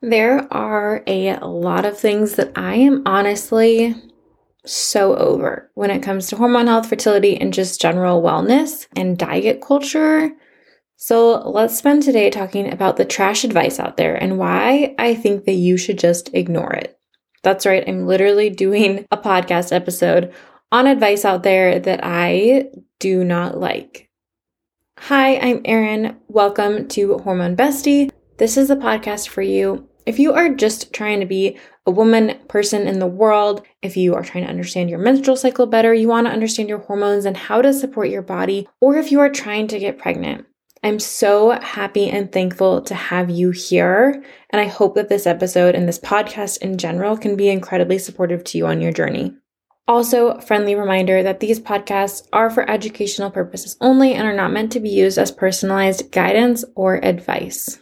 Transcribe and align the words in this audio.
There 0.00 0.46
are 0.52 1.02
a 1.08 1.40
lot 1.40 1.84
of 1.84 1.98
things 1.98 2.36
that 2.36 2.52
I 2.54 2.76
am 2.76 3.02
honestly 3.04 3.96
so 4.64 5.16
over 5.16 5.72
when 5.74 5.90
it 5.90 6.04
comes 6.04 6.28
to 6.28 6.36
hormone 6.36 6.68
health, 6.68 6.88
fertility, 6.88 7.36
and 7.36 7.52
just 7.52 7.80
general 7.80 8.22
wellness 8.22 8.86
and 8.94 9.18
diet 9.18 9.60
culture. 9.60 10.30
So 10.94 11.40
let's 11.48 11.76
spend 11.76 12.04
today 12.04 12.30
talking 12.30 12.72
about 12.72 12.96
the 12.96 13.04
trash 13.04 13.42
advice 13.42 13.80
out 13.80 13.96
there 13.96 14.14
and 14.14 14.38
why 14.38 14.94
I 15.00 15.16
think 15.16 15.46
that 15.46 15.54
you 15.54 15.76
should 15.76 15.98
just 15.98 16.32
ignore 16.32 16.72
it. 16.74 16.96
That's 17.42 17.66
right, 17.66 17.82
I'm 17.88 18.06
literally 18.06 18.50
doing 18.50 19.04
a 19.10 19.16
podcast 19.16 19.72
episode 19.72 20.32
on 20.70 20.86
advice 20.86 21.24
out 21.24 21.42
there 21.42 21.80
that 21.80 22.00
I 22.04 22.70
do 23.00 23.24
not 23.24 23.58
like. 23.58 24.10
Hi, 24.98 25.38
I'm 25.38 25.60
Erin. 25.64 26.20
Welcome 26.28 26.86
to 26.88 27.18
Hormone 27.18 27.56
Bestie. 27.56 28.12
This 28.36 28.56
is 28.56 28.70
a 28.70 28.76
podcast 28.76 29.26
for 29.28 29.42
you 29.42 29.87
if 30.08 30.18
you 30.18 30.32
are 30.32 30.48
just 30.48 30.90
trying 30.94 31.20
to 31.20 31.26
be 31.26 31.58
a 31.84 31.90
woman 31.90 32.38
person 32.48 32.88
in 32.88 32.98
the 32.98 33.06
world, 33.06 33.62
if 33.82 33.94
you 33.94 34.14
are 34.14 34.22
trying 34.22 34.44
to 34.44 34.50
understand 34.50 34.88
your 34.88 34.98
menstrual 34.98 35.36
cycle 35.36 35.66
better, 35.66 35.92
you 35.92 36.08
want 36.08 36.26
to 36.26 36.32
understand 36.32 36.66
your 36.66 36.78
hormones 36.78 37.26
and 37.26 37.36
how 37.36 37.60
to 37.60 37.74
support 37.74 38.08
your 38.08 38.22
body, 38.22 38.66
or 38.80 38.96
if 38.96 39.12
you 39.12 39.20
are 39.20 39.28
trying 39.28 39.68
to 39.68 39.78
get 39.78 39.98
pregnant. 39.98 40.46
I'm 40.82 40.98
so 40.98 41.50
happy 41.60 42.08
and 42.08 42.32
thankful 42.32 42.80
to 42.82 42.94
have 42.94 43.28
you 43.28 43.50
here. 43.50 44.24
And 44.48 44.60
I 44.62 44.66
hope 44.66 44.94
that 44.94 45.10
this 45.10 45.26
episode 45.26 45.74
and 45.74 45.86
this 45.86 45.98
podcast 45.98 46.62
in 46.62 46.78
general 46.78 47.18
can 47.18 47.36
be 47.36 47.50
incredibly 47.50 47.98
supportive 47.98 48.44
to 48.44 48.58
you 48.58 48.66
on 48.66 48.80
your 48.80 48.92
journey. 48.92 49.34
Also, 49.86 50.38
friendly 50.40 50.74
reminder 50.74 51.22
that 51.22 51.40
these 51.40 51.60
podcasts 51.60 52.26
are 52.32 52.48
for 52.48 52.68
educational 52.70 53.30
purposes 53.30 53.76
only 53.82 54.14
and 54.14 54.26
are 54.26 54.36
not 54.36 54.52
meant 54.52 54.72
to 54.72 54.80
be 54.80 54.88
used 54.88 55.18
as 55.18 55.30
personalized 55.30 56.10
guidance 56.12 56.64
or 56.76 57.04
advice. 57.04 57.78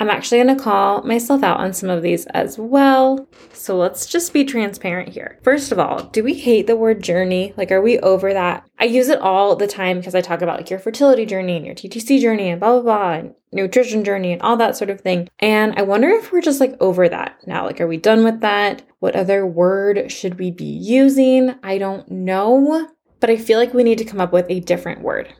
I'm 0.00 0.10
actually 0.10 0.42
going 0.42 0.56
to 0.56 0.62
call 0.62 1.02
myself 1.02 1.42
out 1.42 1.58
on 1.58 1.72
some 1.72 1.90
of 1.90 2.02
these 2.02 2.24
as 2.26 2.56
well. 2.56 3.28
So 3.52 3.76
let's 3.76 4.06
just 4.06 4.32
be 4.32 4.44
transparent 4.44 5.08
here. 5.08 5.40
First 5.42 5.72
of 5.72 5.80
all, 5.80 6.04
do 6.04 6.22
we 6.22 6.34
hate 6.34 6.68
the 6.68 6.76
word 6.76 7.02
journey? 7.02 7.52
Like, 7.56 7.72
are 7.72 7.82
we 7.82 7.98
over 7.98 8.32
that? 8.32 8.64
I 8.78 8.84
use 8.84 9.08
it 9.08 9.20
all 9.20 9.56
the 9.56 9.66
time 9.66 9.98
because 9.98 10.14
I 10.14 10.20
talk 10.20 10.40
about 10.40 10.58
like 10.58 10.70
your 10.70 10.78
fertility 10.78 11.26
journey 11.26 11.56
and 11.56 11.66
your 11.66 11.74
TTC 11.74 12.20
journey 12.20 12.48
and 12.48 12.60
blah, 12.60 12.74
blah, 12.74 12.82
blah, 12.82 13.12
and 13.12 13.34
nutrition 13.50 14.04
journey 14.04 14.32
and 14.32 14.40
all 14.42 14.56
that 14.58 14.76
sort 14.76 14.90
of 14.90 15.00
thing. 15.00 15.28
And 15.40 15.74
I 15.76 15.82
wonder 15.82 16.08
if 16.08 16.30
we're 16.30 16.42
just 16.42 16.60
like 16.60 16.76
over 16.80 17.08
that 17.08 17.40
now. 17.46 17.66
Like, 17.66 17.80
are 17.80 17.88
we 17.88 17.96
done 17.96 18.22
with 18.22 18.40
that? 18.40 18.82
What 19.00 19.16
other 19.16 19.44
word 19.44 20.12
should 20.12 20.38
we 20.38 20.52
be 20.52 20.64
using? 20.64 21.56
I 21.64 21.78
don't 21.78 22.08
know, 22.08 22.88
but 23.18 23.30
I 23.30 23.36
feel 23.36 23.58
like 23.58 23.74
we 23.74 23.82
need 23.82 23.98
to 23.98 24.04
come 24.04 24.20
up 24.20 24.32
with 24.32 24.46
a 24.48 24.60
different 24.60 25.00
word. 25.00 25.34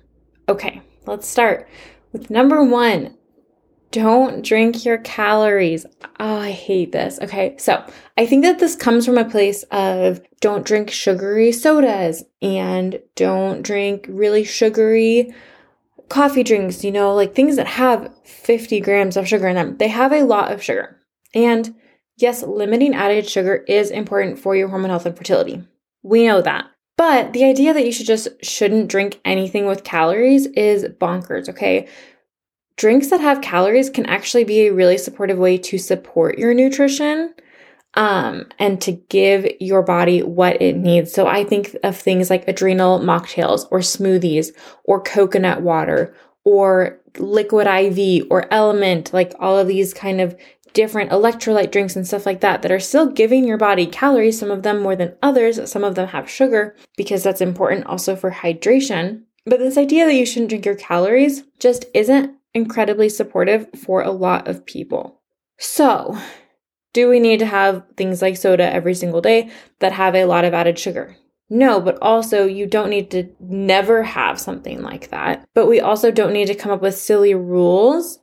Okay, 0.49 0.83
let's 1.07 1.29
start 1.29 1.69
with 2.13 2.29
number 2.29 2.65
one 2.65 3.18
don't 3.91 4.45
drink 4.45 4.85
your 4.85 4.99
calories. 4.99 5.87
Oh, 6.21 6.39
I 6.39 6.51
hate 6.51 6.93
this. 6.93 7.19
Okay, 7.23 7.57
so 7.59 7.85
I 8.17 8.27
think 8.27 8.43
that 8.45 8.59
this 8.59 8.77
comes 8.77 9.07
from 9.07 9.19
a 9.19 9.29
place 9.29 9.63
of 9.71 10.21
don't 10.41 10.67
drink 10.67 10.91
sugary 10.91 11.53
sodas 11.53 12.25
and 12.43 13.01
don't 13.15 13.63
drink 13.63 14.07
really 14.09 14.45
sugary 14.45 15.33
coffee 16.09 16.43
drinks, 16.43 16.85
you 16.85 16.91
know, 16.91 17.15
like 17.15 17.35
things 17.35 17.57
that 17.57 17.67
have 17.67 18.15
50 18.25 18.81
grams 18.81 19.17
of 19.17 19.29
sugar 19.29 19.49
in 19.49 19.57
them. 19.57 19.77
They 19.77 19.89
have 19.89 20.13
a 20.13 20.25
lot 20.25 20.53
of 20.53 20.63
sugar. 20.63 20.99
And 21.35 21.75
yes, 22.17 22.43
limiting 22.43 22.95
added 22.95 23.29
sugar 23.29 23.57
is 23.69 23.91
important 23.91 24.39
for 24.39 24.57
your 24.57 24.69
hormone 24.69 24.91
health 24.91 25.07
and 25.07 25.17
fertility. 25.17 25.63
We 26.03 26.27
know 26.27 26.43
that. 26.43 26.67
But 26.97 27.33
the 27.33 27.45
idea 27.45 27.73
that 27.75 27.87
you 27.87 27.93
should 27.93 28.07
just 28.07 28.29
shouldn't 28.43 28.89
drink 28.89 29.21
anything 29.25 29.67
with 29.67 29.85
calories 29.85 30.47
is 30.47 30.85
bonkers, 30.85 31.49
okay? 31.49 31.87
Drinks 32.79 33.09
that 33.09 33.21
have 33.21 33.41
calories 33.41 33.91
can 33.91 34.07
actually 34.07 34.45
be 34.45 34.67
a 34.69 34.73
really 34.73 34.99
supportive 34.99 35.37
way 35.37 35.59
to 35.59 35.79
support 35.79 36.39
your 36.39 36.55
nutrition 36.55 37.35
um, 37.95 38.47
and 38.61 38.81
to 38.83 38.93
give 38.93 39.49
your 39.59 39.83
body 39.83 40.23
what 40.23 40.63
it 40.63 40.77
needs. 40.77 41.13
So 41.13 41.27
I 41.27 41.43
think 41.43 41.77
of 41.83 41.97
things 41.97 42.31
like 42.31 42.47
adrenal 42.47 43.01
mocktails 43.01 43.67
or 43.73 43.81
smoothies 43.81 44.53
or 44.85 45.03
coconut 45.03 45.61
water 45.61 46.15
or 46.45 47.01
liquid 47.19 47.67
IV 47.67 48.29
or 48.31 48.43
LMNT, 48.43 49.13
like 49.13 49.35
all 49.41 49.59
of 49.59 49.67
these 49.67 49.93
kind 49.93 50.21
of 50.21 50.39
different 50.73 51.11
electrolyte 51.11 51.73
drinks 51.73 51.97
and 51.97 52.07
stuff 52.07 52.27
like 52.27 52.43
that 52.43 52.63
that 52.63 52.71
are 52.71 52.79
still 52.79 53.11
giving 53.11 53.45
your 53.45 53.59
body 53.59 53.87
calories, 53.87 54.39
some 54.39 54.53
of 54.53 54.63
them 54.63 54.81
more 54.81 54.95
than 54.95 55.17
others. 55.21 55.69
Some 55.69 55.83
of 55.83 55.97
them 55.97 56.07
have 56.07 56.31
sugar 56.31 56.77
because 56.97 57.25
that's 57.25 57.41
important 57.41 57.87
also 57.87 58.15
for 58.15 58.31
hydration. 58.31 59.23
But 59.45 59.59
this 59.59 59.77
idea 59.77 60.07
that 60.07 60.15
you 60.15 60.25
shouldn't 60.25 60.51
drink 60.51 60.65
your 60.65 60.77
calories 60.77 61.43
just 61.59 61.87
isn't 61.93 62.39
incredibly 62.59 63.09
supportive 63.09 63.67
for 63.85 64.03
a 64.03 64.11
lot 64.11 64.49
of 64.49 64.67
people. 64.67 65.21
So, 65.59 66.19
do 66.93 67.09
we 67.09 67.21
need 67.21 67.39
to 67.41 67.47
have 67.47 67.83
things 67.97 68.23
like 68.23 68.37
soda 68.37 68.73
every 68.73 68.95
single 68.95 69.21
day 69.21 69.51
that 69.81 69.93
have 69.93 70.15
a 70.15 70.25
lot 70.25 70.45
of 70.45 70.55
added 70.55 70.79
sugar? 70.79 71.17
No, 71.51 71.81
but 71.81 71.99
also 72.03 72.45
you 72.45 72.67
don't 72.67 72.91
need 72.91 73.11
to 73.13 73.31
never 73.41 74.03
have 74.03 74.39
something 74.39 74.83
like 74.83 75.09
that. 75.11 75.49
But 75.55 75.67
we 75.67 75.81
also 75.81 76.11
don't 76.11 76.33
need 76.33 76.47
to 76.47 76.55
come 76.55 76.71
up 76.71 76.83
with 76.83 76.97
silly 76.97 77.35
rules 77.35 78.21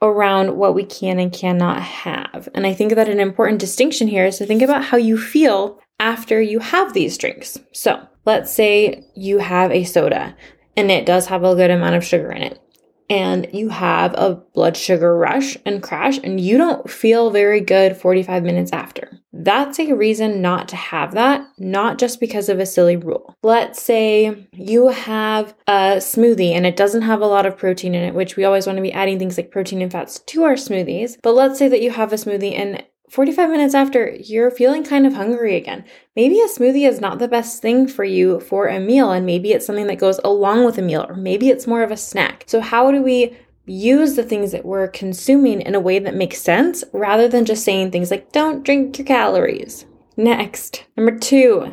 around 0.00 0.56
what 0.56 0.74
we 0.74 0.84
can 0.84 1.18
and 1.18 1.32
cannot 1.32 1.80
have. 1.82 2.48
And 2.54 2.66
I 2.66 2.74
think 2.74 2.94
that 2.94 3.08
an 3.08 3.20
important 3.20 3.58
distinction 3.58 4.06
here 4.06 4.26
is 4.26 4.38
to 4.38 4.46
think 4.46 4.62
about 4.62 4.84
how 4.84 4.96
you 4.96 5.18
feel 5.18 5.80
after 5.98 6.40
you 6.40 6.60
have 6.60 6.92
these 6.92 7.18
drinks. 7.18 7.58
So, 7.72 8.06
let's 8.24 8.52
say 8.52 9.04
you 9.16 9.38
have 9.38 9.70
a 9.72 9.84
soda 9.84 10.36
and 10.76 10.90
it 10.90 11.06
does 11.06 11.26
have 11.26 11.42
a 11.42 11.54
good 11.54 11.70
amount 11.70 11.94
of 11.94 12.04
sugar 12.04 12.30
in 12.30 12.42
it 12.42 12.60
and 13.08 13.46
you 13.52 13.68
have 13.68 14.14
a 14.14 14.34
blood 14.54 14.76
sugar 14.76 15.16
rush 15.16 15.56
and 15.64 15.82
crash 15.82 16.18
and 16.22 16.40
you 16.40 16.58
don't 16.58 16.88
feel 16.88 17.30
very 17.30 17.60
good 17.60 17.96
45 17.96 18.42
minutes 18.42 18.72
after. 18.72 19.20
That's 19.32 19.80
a 19.80 19.92
reason 19.94 20.40
not 20.40 20.68
to 20.68 20.76
have 20.76 21.12
that, 21.14 21.46
not 21.58 21.98
just 21.98 22.20
because 22.20 22.48
of 22.48 22.60
a 22.60 22.66
silly 22.66 22.96
rule. 22.96 23.34
Let's 23.42 23.82
say 23.82 24.46
you 24.52 24.88
have 24.88 25.54
a 25.66 25.96
smoothie 25.96 26.52
and 26.52 26.64
it 26.64 26.76
doesn't 26.76 27.02
have 27.02 27.20
a 27.20 27.26
lot 27.26 27.44
of 27.44 27.58
protein 27.58 27.94
in 27.94 28.04
it, 28.04 28.14
which 28.14 28.36
we 28.36 28.44
always 28.44 28.66
want 28.66 28.76
to 28.76 28.82
be 28.82 28.92
adding 28.92 29.18
things 29.18 29.36
like 29.36 29.50
protein 29.50 29.82
and 29.82 29.90
fats 29.90 30.20
to 30.20 30.44
our 30.44 30.54
smoothies. 30.54 31.16
But 31.20 31.34
let's 31.34 31.58
say 31.58 31.68
that 31.68 31.82
you 31.82 31.90
have 31.90 32.12
a 32.12 32.16
smoothie 32.16 32.56
and 32.56 32.84
45 33.14 33.48
minutes 33.48 33.74
after, 33.76 34.10
you're 34.24 34.50
feeling 34.50 34.82
kind 34.82 35.06
of 35.06 35.14
hungry 35.14 35.54
again. 35.54 35.84
Maybe 36.16 36.40
a 36.40 36.48
smoothie 36.48 36.88
is 36.88 37.00
not 37.00 37.20
the 37.20 37.28
best 37.28 37.62
thing 37.62 37.86
for 37.86 38.02
you 38.02 38.40
for 38.40 38.66
a 38.66 38.80
meal, 38.80 39.12
and 39.12 39.24
maybe 39.24 39.52
it's 39.52 39.64
something 39.64 39.86
that 39.86 40.00
goes 40.00 40.18
along 40.24 40.64
with 40.64 40.78
a 40.78 40.82
meal, 40.82 41.06
or 41.08 41.14
maybe 41.14 41.48
it's 41.48 41.68
more 41.68 41.84
of 41.84 41.92
a 41.92 41.96
snack. 41.96 42.42
So, 42.48 42.60
how 42.60 42.90
do 42.90 43.00
we 43.02 43.36
use 43.66 44.16
the 44.16 44.24
things 44.24 44.50
that 44.50 44.64
we're 44.64 44.88
consuming 44.88 45.60
in 45.60 45.76
a 45.76 45.80
way 45.80 46.00
that 46.00 46.16
makes 46.16 46.42
sense 46.42 46.82
rather 46.92 47.28
than 47.28 47.44
just 47.44 47.64
saying 47.64 47.92
things 47.92 48.10
like, 48.10 48.32
don't 48.32 48.64
drink 48.64 48.98
your 48.98 49.06
calories? 49.06 49.86
Next, 50.16 50.84
number 50.96 51.16
two, 51.16 51.72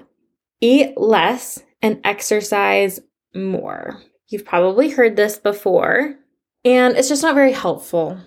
eat 0.60 0.96
less 0.96 1.64
and 1.82 2.00
exercise 2.04 3.00
more. 3.34 4.00
You've 4.28 4.46
probably 4.46 4.92
heard 4.92 5.16
this 5.16 5.40
before, 5.40 6.18
and 6.64 6.96
it's 6.96 7.10
just 7.10 7.24
not 7.24 7.34
very 7.34 7.54
helpful. 7.54 8.20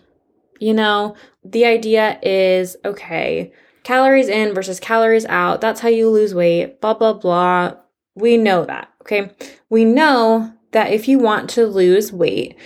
You 0.58 0.74
know, 0.74 1.14
the 1.44 1.64
idea 1.66 2.18
is 2.22 2.76
okay, 2.84 3.52
calories 3.82 4.28
in 4.28 4.54
versus 4.54 4.80
calories 4.80 5.26
out. 5.26 5.60
That's 5.60 5.80
how 5.80 5.88
you 5.88 6.08
lose 6.10 6.34
weight, 6.34 6.80
blah, 6.80 6.94
blah, 6.94 7.12
blah. 7.12 7.74
We 8.14 8.36
know 8.36 8.64
that. 8.64 8.88
Okay. 9.02 9.30
We 9.68 9.84
know 9.84 10.52
that 10.72 10.92
if 10.92 11.06
you 11.06 11.18
want 11.18 11.50
to 11.50 11.66
lose 11.66 12.12
weight, 12.12 12.56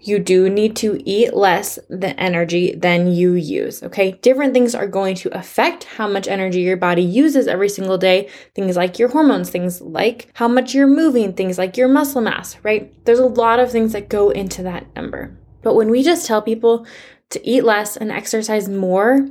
you 0.00 0.18
do 0.18 0.48
need 0.48 0.76
to 0.76 1.02
eat 1.08 1.34
less 1.34 1.78
the 1.88 2.18
energy 2.20 2.74
than 2.74 3.10
you 3.10 3.32
use. 3.32 3.82
Okay. 3.82 4.12
Different 4.22 4.54
things 4.54 4.74
are 4.74 4.86
going 4.86 5.16
to 5.16 5.36
affect 5.36 5.84
how 5.84 6.06
much 6.06 6.28
energy 6.28 6.60
your 6.60 6.76
body 6.76 7.02
uses 7.02 7.48
every 7.48 7.68
single 7.68 7.98
day. 7.98 8.28
Things 8.54 8.76
like 8.76 8.98
your 8.98 9.08
hormones, 9.08 9.50
things 9.50 9.80
like 9.80 10.28
how 10.34 10.46
much 10.46 10.74
you're 10.74 10.86
moving, 10.86 11.32
things 11.32 11.58
like 11.58 11.76
your 11.76 11.88
muscle 11.88 12.20
mass, 12.20 12.56
right? 12.62 12.92
There's 13.06 13.18
a 13.18 13.26
lot 13.26 13.58
of 13.58 13.72
things 13.72 13.92
that 13.92 14.08
go 14.08 14.30
into 14.30 14.62
that 14.64 14.94
number. 14.94 15.36
But 15.62 15.74
when 15.74 15.90
we 15.90 16.02
just 16.02 16.26
tell 16.26 16.42
people 16.42 16.86
to 17.30 17.46
eat 17.46 17.64
less 17.64 17.96
and 17.96 18.10
exercise 18.10 18.68
more, 18.68 19.28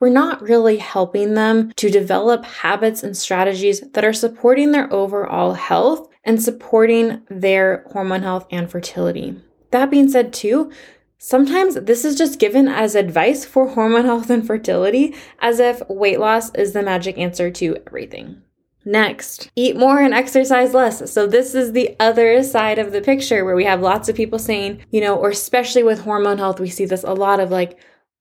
we're 0.00 0.08
not 0.08 0.42
really 0.42 0.78
helping 0.78 1.34
them 1.34 1.72
to 1.76 1.90
develop 1.90 2.44
habits 2.44 3.02
and 3.02 3.16
strategies 3.16 3.80
that 3.92 4.04
are 4.04 4.12
supporting 4.12 4.72
their 4.72 4.92
overall 4.92 5.52
health 5.52 6.08
and 6.24 6.42
supporting 6.42 7.22
their 7.28 7.84
hormone 7.92 8.22
health 8.22 8.46
and 8.50 8.70
fertility. 8.70 9.36
That 9.70 9.90
being 9.90 10.08
said, 10.08 10.32
too, 10.32 10.70
sometimes 11.18 11.74
this 11.74 12.04
is 12.04 12.16
just 12.16 12.38
given 12.38 12.66
as 12.66 12.94
advice 12.94 13.44
for 13.44 13.68
hormone 13.68 14.04
health 14.06 14.30
and 14.30 14.46
fertility, 14.46 15.14
as 15.38 15.60
if 15.60 15.82
weight 15.88 16.18
loss 16.18 16.54
is 16.54 16.72
the 16.72 16.82
magic 16.82 17.18
answer 17.18 17.50
to 17.50 17.76
everything. 17.86 18.42
Next, 18.84 19.50
eat 19.54 19.76
more 19.76 20.00
and 20.00 20.14
exercise 20.14 20.72
less. 20.72 21.12
So, 21.12 21.26
this 21.26 21.54
is 21.54 21.72
the 21.72 21.94
other 22.00 22.42
side 22.42 22.78
of 22.78 22.92
the 22.92 23.02
picture 23.02 23.44
where 23.44 23.56
we 23.56 23.64
have 23.64 23.82
lots 23.82 24.08
of 24.08 24.16
people 24.16 24.38
saying, 24.38 24.82
you 24.90 25.00
know, 25.00 25.16
or 25.16 25.30
especially 25.30 25.82
with 25.82 26.00
hormone 26.00 26.38
health, 26.38 26.60
we 26.60 26.70
see 26.70 26.86
this 26.86 27.04
a 27.04 27.12
lot 27.12 27.40
of 27.40 27.50
like, 27.50 27.78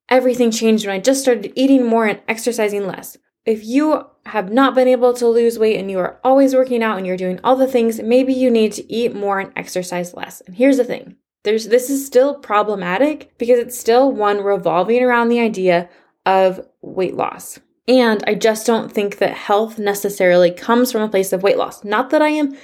everything 0.09 0.51
changed 0.51 0.85
when 0.85 0.95
I 0.95 0.99
just 0.99 1.21
started 1.21 1.53
eating 1.55 1.85
more 1.85 2.05
and 2.05 2.19
exercising 2.27 2.85
less. 2.85 3.17
If 3.45 3.63
you 3.63 4.05
have 4.25 4.51
not 4.51 4.75
been 4.75 4.87
able 4.87 5.13
to 5.13 5.27
lose 5.27 5.57
weight 5.57 5.79
and 5.79 5.89
you 5.89 5.99
are 5.99 6.19
always 6.23 6.53
working 6.53 6.83
out 6.83 6.97
and 6.97 7.07
you're 7.07 7.17
doing 7.17 7.39
all 7.43 7.55
the 7.55 7.67
things, 7.67 8.01
maybe 8.01 8.33
you 8.33 8.51
need 8.51 8.73
to 8.73 8.91
eat 8.91 9.15
more 9.15 9.39
and 9.39 9.53
exercise 9.55 10.13
less. 10.13 10.41
And 10.41 10.55
here's 10.55 10.77
the 10.77 10.83
thing 10.83 11.15
There's 11.43 11.67
this 11.69 11.89
is 11.89 12.05
still 12.05 12.35
problematic 12.35 13.31
because 13.37 13.59
it's 13.59 13.79
still 13.79 14.11
one 14.11 14.43
revolving 14.43 15.03
around 15.03 15.29
the 15.29 15.39
idea 15.39 15.89
of 16.25 16.67
weight 16.81 17.15
loss. 17.15 17.59
And 17.89 18.23
I 18.27 18.35
just 18.35 18.67
don't 18.67 18.91
think 18.91 19.17
that 19.17 19.33
health 19.33 19.79
necessarily 19.79 20.51
comes 20.51 20.91
from 20.91 21.01
a 21.01 21.09
place 21.09 21.33
of 21.33 21.41
weight 21.41 21.57
loss. 21.57 21.83
Not 21.83 22.11
that 22.11 22.21
I 22.21 22.29
am 22.29 22.55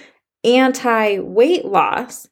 anti 0.44 1.18
weight 1.18 1.66
loss, 1.66 2.28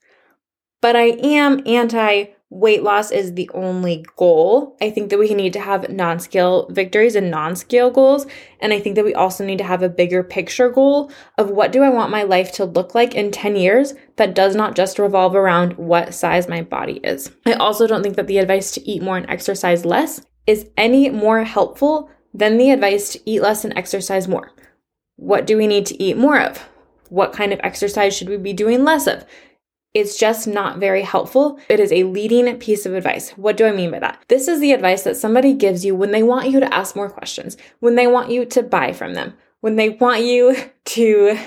but 0.80 0.96
I 0.96 1.06
am 1.24 1.64
anti 1.66 2.26
weight 2.52 2.84
loss 2.84 3.10
is 3.10 3.34
the 3.34 3.50
only 3.56 4.06
goal. 4.16 4.78
I 4.80 4.92
think 4.92 5.10
that 5.10 5.18
we 5.18 5.34
need 5.34 5.54
to 5.54 5.60
have 5.60 5.90
non 5.90 6.20
scale 6.20 6.68
victories 6.70 7.16
and 7.16 7.32
non 7.32 7.56
scale 7.56 7.90
goals. 7.90 8.28
And 8.60 8.72
I 8.72 8.80
think 8.80 8.96
that 8.96 9.06
we 9.06 9.16
also 9.16 9.44
need 9.44 9.58
to 9.58 9.64
have 9.64 9.82
a 9.82 9.90
bigger 9.90 10.24
picture 10.24 10.70
goal 10.70 11.12
of 11.40 11.50
what 11.50 11.72
do 11.72 11.82
I 11.82 11.90
want 11.90 12.12
my 12.12 12.22
life 12.22 12.52
to 12.54 12.66
look 12.66 12.94
like 12.94 13.16
in 13.16 13.32
10 13.32 13.56
years 13.56 13.96
that 14.18 14.36
does 14.36 14.56
not 14.56 14.76
just 14.76 15.00
revolve 15.00 15.34
around 15.34 15.78
what 15.78 16.14
size 16.14 16.48
my 16.48 16.62
body 16.62 17.00
is. 17.04 17.32
I 17.48 17.54
also 17.54 17.88
don't 17.88 18.04
think 18.04 18.18
that 18.18 18.28
the 18.28 18.38
advice 18.38 18.70
to 18.74 18.88
eat 18.88 19.02
more 19.02 19.18
and 19.18 19.28
exercise 19.32 19.84
less 19.84 20.22
is 20.46 20.70
any 20.78 21.10
more 21.10 21.44
helpful 21.44 22.12
than 22.34 22.58
the 22.58 22.72
advice 22.72 23.10
to 23.12 23.30
eat 23.30 23.42
less 23.42 23.64
and 23.64 23.78
exercise 23.78 24.28
more. 24.28 24.52
What 25.16 25.46
do 25.46 25.58
we 25.58 25.68
need 25.68 25.86
to 25.88 26.02
eat 26.02 26.18
more 26.18 26.40
of? 26.40 26.58
What 27.10 27.34
kind 27.34 27.54
of 27.54 27.60
exercise 27.64 28.16
should 28.16 28.30
we 28.30 28.38
be 28.38 28.54
doing 28.54 28.84
less 28.84 29.08
of? 29.08 29.26
It's 29.94 30.18
just 30.18 30.48
not 30.48 30.80
very 30.80 31.04
helpful. 31.04 31.60
It 31.70 31.80
is 31.80 31.92
a 31.92 32.04
leading 32.04 32.58
piece 32.58 32.88
of 32.88 32.96
advice. 32.96 33.30
What 33.32 33.58
do 33.58 33.68
I 33.68 33.72
mean 33.72 33.92
by 33.92 34.00
that? 34.00 34.24
This 34.28 34.48
is 34.48 34.60
the 34.60 34.72
advice 34.72 35.04
that 35.04 35.18
somebody 35.18 35.54
gives 35.54 35.86
you 35.86 35.96
when 35.96 36.12
they 36.12 36.24
want 36.24 36.50
you 36.50 36.60
to 36.60 36.74
ask 36.74 36.96
more 36.96 37.10
questions, 37.10 37.58
when 37.80 37.96
they 37.96 38.08
want 38.08 38.32
you 38.32 38.46
to 38.46 38.64
buy 38.64 38.92
from 38.92 39.14
them, 39.14 39.36
when 39.62 39.76
they 39.76 39.90
want 39.90 40.24
you 40.24 40.56
to 40.86 41.38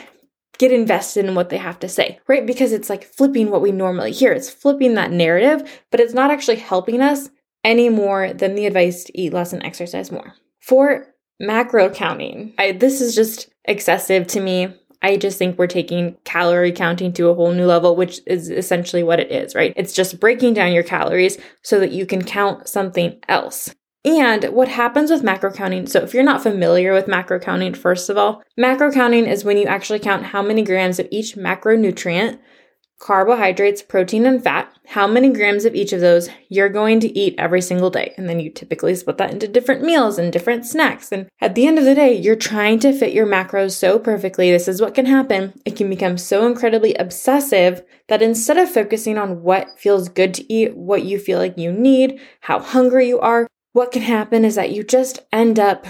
get 0.59 0.73
invested 0.73 1.25
in 1.27 1.35
what 1.35 1.51
they 1.51 1.59
have 1.59 1.79
to 1.81 1.89
say, 1.89 2.21
right? 2.29 2.47
Because 2.47 2.73
it's 2.73 2.89
like 2.89 3.05
flipping 3.05 3.51
what 3.51 3.61
we 3.61 3.73
normally 3.73 4.13
hear. 4.13 4.33
It's 4.33 4.49
flipping 4.49 4.95
that 4.95 5.11
narrative, 5.11 5.83
but 5.91 6.01
it's 6.01 6.15
not 6.15 6.31
actually 6.31 6.57
helping 6.57 7.03
us 7.03 7.29
any 7.65 7.89
more 7.89 8.33
than 8.33 8.55
the 8.55 8.65
advice 8.65 9.05
to 9.05 9.21
eat 9.21 9.33
less 9.33 9.53
and 9.53 9.63
exercise 9.65 10.13
more. 10.13 10.35
For 10.67 11.15
macro 11.39 11.91
counting, 11.91 12.53
I, 12.59 12.73
this 12.73 13.01
is 13.01 13.15
just 13.15 13.49
excessive 13.67 14.27
to 14.29 14.41
me. 14.41 14.75
I 15.01 15.17
just 15.17 15.39
think 15.39 15.57
we're 15.57 15.69
taking 15.69 16.17
calorie 16.25 16.73
counting 16.73 17.13
to 17.13 17.29
a 17.29 17.35
whole 17.35 17.53
new 17.53 17.67
level, 17.67 17.95
which 17.95 18.21
is 18.27 18.51
essentially 18.51 19.05
what 19.05 19.21
it 19.21 19.31
is, 19.31 19.55
right? 19.55 19.73
It's 19.77 19.93
just 19.93 20.19
breaking 20.19 20.55
down 20.55 20.73
your 20.73 20.83
calories 20.83 21.39
so 21.63 21.79
that 21.79 21.93
you 21.93 22.05
can 22.05 22.25
count 22.25 22.67
something 22.69 23.17
else. 23.29 23.73
And 24.05 24.47
what 24.47 24.67
happens 24.67 25.13
with 25.13 25.23
macro 25.23 25.53
counting, 25.53 25.87
so 25.87 26.01
if 26.01 26.13
you're 26.13 26.25
not 26.25 26.43
familiar 26.43 26.93
with 26.93 27.07
macro 27.07 27.39
counting, 27.39 27.73
first 27.73 28.11
of 28.11 28.19
all, 28.19 28.43
macro 28.57 28.91
counting 28.91 29.27
is 29.27 29.45
when 29.45 29.59
you 29.59 29.67
actually 29.67 30.01
count 30.01 30.25
how 30.25 30.43
many 30.43 30.63
grams 30.63 30.99
of 30.99 31.07
each 31.13 31.37
macronutrient 31.37 32.41
carbohydrates, 32.99 33.83
protein, 33.83 34.25
and 34.25 34.43
fat, 34.43 34.73
how 34.87 35.07
many 35.07 35.31
grams 35.31 35.65
of 35.65 35.75
each 35.75 35.93
of 35.93 36.01
those 36.01 36.31
you're 36.49 36.69
going 36.69 36.99
to 37.01 37.19
eat 37.19 37.35
every 37.37 37.61
single 37.61 37.91
day. 37.91 38.15
And 38.17 38.29
then 38.29 38.41
you 38.41 38.51
typically 38.51 38.95
split 38.95 39.19
that 39.19 39.33
into 39.33 39.47
different 39.47 39.83
meals 39.83 40.19
and 40.19 40.33
different 40.33 40.65
snacks. 40.65 41.13
And 41.13 41.29
at 41.41 41.55
the 41.55 41.67
end 41.67 41.79
of 41.79 41.85
the 41.85 41.95
day, 41.95 42.15
you're 42.15 42.37
trying 42.37 42.79
to 42.81 42.93
fit 42.93 43.13
your 43.13 43.27
macros 43.27 43.73
so 43.73 43.99
perfectly. 43.99 44.51
This 44.51 44.67
is 44.67 44.81
what 44.81 44.95
can 44.95 45.07
happen. 45.07 45.53
It 45.65 45.77
can 45.77 45.91
become 45.91 46.17
so 46.17 46.47
incredibly 46.47 46.95
obsessive 46.95 47.83
that 48.09 48.23
instead 48.23 48.57
of 48.57 48.71
focusing 48.71 49.19
on 49.19 49.43
what 49.43 49.79
feels 49.79 50.09
good 50.09 50.33
to 50.35 50.53
eat, 50.53 50.75
what 50.75 51.05
you 51.05 51.19
feel 51.19 51.39
like 51.39 51.59
you 51.59 51.73
need, 51.73 52.19
how 52.41 52.61
hungry 52.61 53.09
you 53.09 53.21
are, 53.21 53.47
what 53.73 53.93
can 53.93 54.03
happen 54.03 54.45
is 54.45 54.55
that 54.55 54.73
you 54.73 54.83
just 54.83 55.21
end 55.33 55.59
up 55.59 55.87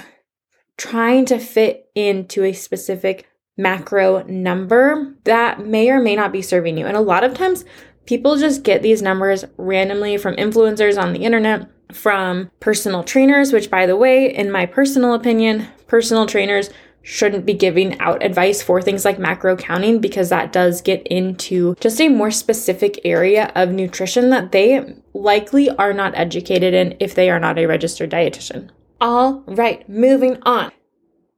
trying 0.76 1.25
to 1.26 1.38
fit 1.38 1.88
into 1.94 2.43
a 2.43 2.53
specific 2.53 3.29
macro 3.56 4.23
number 4.25 5.14
that 5.25 5.64
may 5.64 5.91
or 5.91 6.00
may 6.00 6.17
not 6.17 6.32
be 6.32 6.43
serving 6.43 6.76
you. 6.76 6.87
And 6.87 6.97
a 6.97 7.00
lot 7.00 7.25
of 7.25 7.35
times 7.35 7.64
people 8.06 8.37
just 8.37 8.62
get 8.62 8.82
these 8.82 9.03
numbers 9.03 9.44
randomly 9.56 10.17
from 10.17 10.37
influencers 10.37 11.00
on 11.00 11.12
the 11.12 11.25
internet, 11.25 11.69
from 11.93 12.50
personal 12.61 13.03
trainers, 13.03 13.53
which 13.53 13.70
by 13.70 13.87
the 13.87 13.97
way, 13.97 14.32
in 14.32 14.50
my 14.50 14.67
personal 14.67 15.14
opinion, 15.14 15.69
personal 15.87 16.26
trainers 16.26 16.70
shouldn't 17.03 17.47
be 17.47 17.55
giving 17.55 17.99
out 18.00 18.23
advice 18.23 18.61
for 18.61 18.82
things 18.82 19.05
like 19.05 19.17
macro 19.17 19.56
counting 19.56 20.00
because 20.00 20.29
that 20.29 20.53
does 20.53 20.82
get 20.82 21.06
into 21.06 21.76
just 21.79 22.00
a 22.00 22.08
more 22.08 22.32
specific 22.32 22.99
area 23.05 23.53
of 23.55 23.70
nutrition 23.70 24.31
that 24.31 24.50
they 24.50 24.97
likely 25.14 25.70
are 25.70 25.93
not 25.93 26.17
educated 26.17 26.75
in 26.75 26.97
if 26.99 27.14
they 27.14 27.31
are 27.31 27.38
not 27.38 27.58
a 27.58 27.67
registered 27.67 28.11
dietitian. 28.11 28.69
All 29.00 29.44
right, 29.47 29.88
moving 29.88 30.38
on 30.43 30.73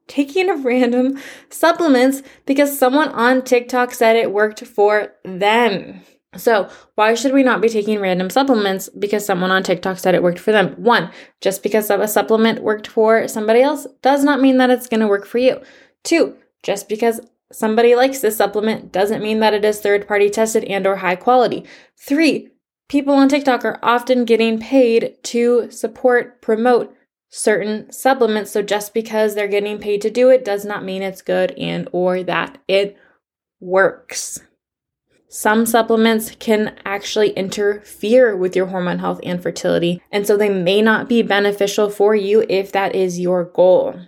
taking 0.08 0.48
a 0.48 0.56
random 0.56 1.18
supplements 1.50 2.22
because 2.46 2.76
someone 2.76 3.08
on 3.10 3.42
TikTok 3.42 3.94
said 3.94 4.16
it 4.16 4.32
worked 4.32 4.66
for 4.66 5.12
them. 5.24 6.00
So, 6.36 6.68
why 6.94 7.14
should 7.14 7.32
we 7.32 7.42
not 7.42 7.62
be 7.62 7.68
taking 7.68 8.00
random 8.00 8.28
supplements 8.28 8.88
because 8.90 9.24
someone 9.24 9.50
on 9.50 9.62
TikTok 9.62 9.98
said 9.98 10.14
it 10.14 10.22
worked 10.22 10.38
for 10.38 10.52
them? 10.52 10.74
One, 10.74 11.10
just 11.40 11.62
because 11.62 11.88
a 11.88 12.06
supplement 12.06 12.62
worked 12.62 12.86
for 12.86 13.26
somebody 13.28 13.62
else 13.62 13.86
does 14.02 14.24
not 14.24 14.40
mean 14.40 14.58
that 14.58 14.70
it's 14.70 14.88
going 14.88 15.00
to 15.00 15.08
work 15.08 15.26
for 15.26 15.38
you. 15.38 15.60
Two, 16.04 16.36
just 16.62 16.88
because 16.88 17.20
somebody 17.50 17.94
likes 17.94 18.20
this 18.20 18.36
supplement 18.36 18.92
doesn't 18.92 19.22
mean 19.22 19.40
that 19.40 19.54
it 19.54 19.64
is 19.64 19.80
third 19.80 20.06
party 20.06 20.28
tested 20.28 20.64
and 20.64 20.86
or 20.86 20.96
high 20.96 21.16
quality. 21.16 21.64
Three, 21.96 22.50
people 22.88 23.14
on 23.14 23.28
TikTok 23.28 23.64
are 23.64 23.78
often 23.82 24.26
getting 24.26 24.60
paid 24.60 25.16
to 25.24 25.70
support, 25.70 26.42
promote, 26.42 26.94
certain 27.28 27.90
supplements. 27.92 28.50
So 28.50 28.62
just 28.62 28.94
because 28.94 29.34
they're 29.34 29.48
getting 29.48 29.78
paid 29.78 30.00
to 30.02 30.10
do 30.10 30.30
it 30.30 30.44
does 30.44 30.64
not 30.64 30.84
mean 30.84 31.02
it's 31.02 31.22
good 31.22 31.52
and 31.52 31.88
or 31.92 32.22
that 32.22 32.58
it 32.68 32.96
works. 33.60 34.40
Some 35.30 35.66
supplements 35.66 36.34
can 36.38 36.74
actually 36.86 37.30
interfere 37.30 38.34
with 38.34 38.56
your 38.56 38.66
hormone 38.66 38.98
health 38.98 39.20
and 39.22 39.42
fertility, 39.42 40.02
and 40.10 40.26
so 40.26 40.38
they 40.38 40.48
may 40.48 40.80
not 40.80 41.06
be 41.06 41.20
beneficial 41.20 41.90
for 41.90 42.14
you 42.14 42.46
if 42.48 42.72
that 42.72 42.94
is 42.94 43.20
your 43.20 43.44
goal. 43.44 44.00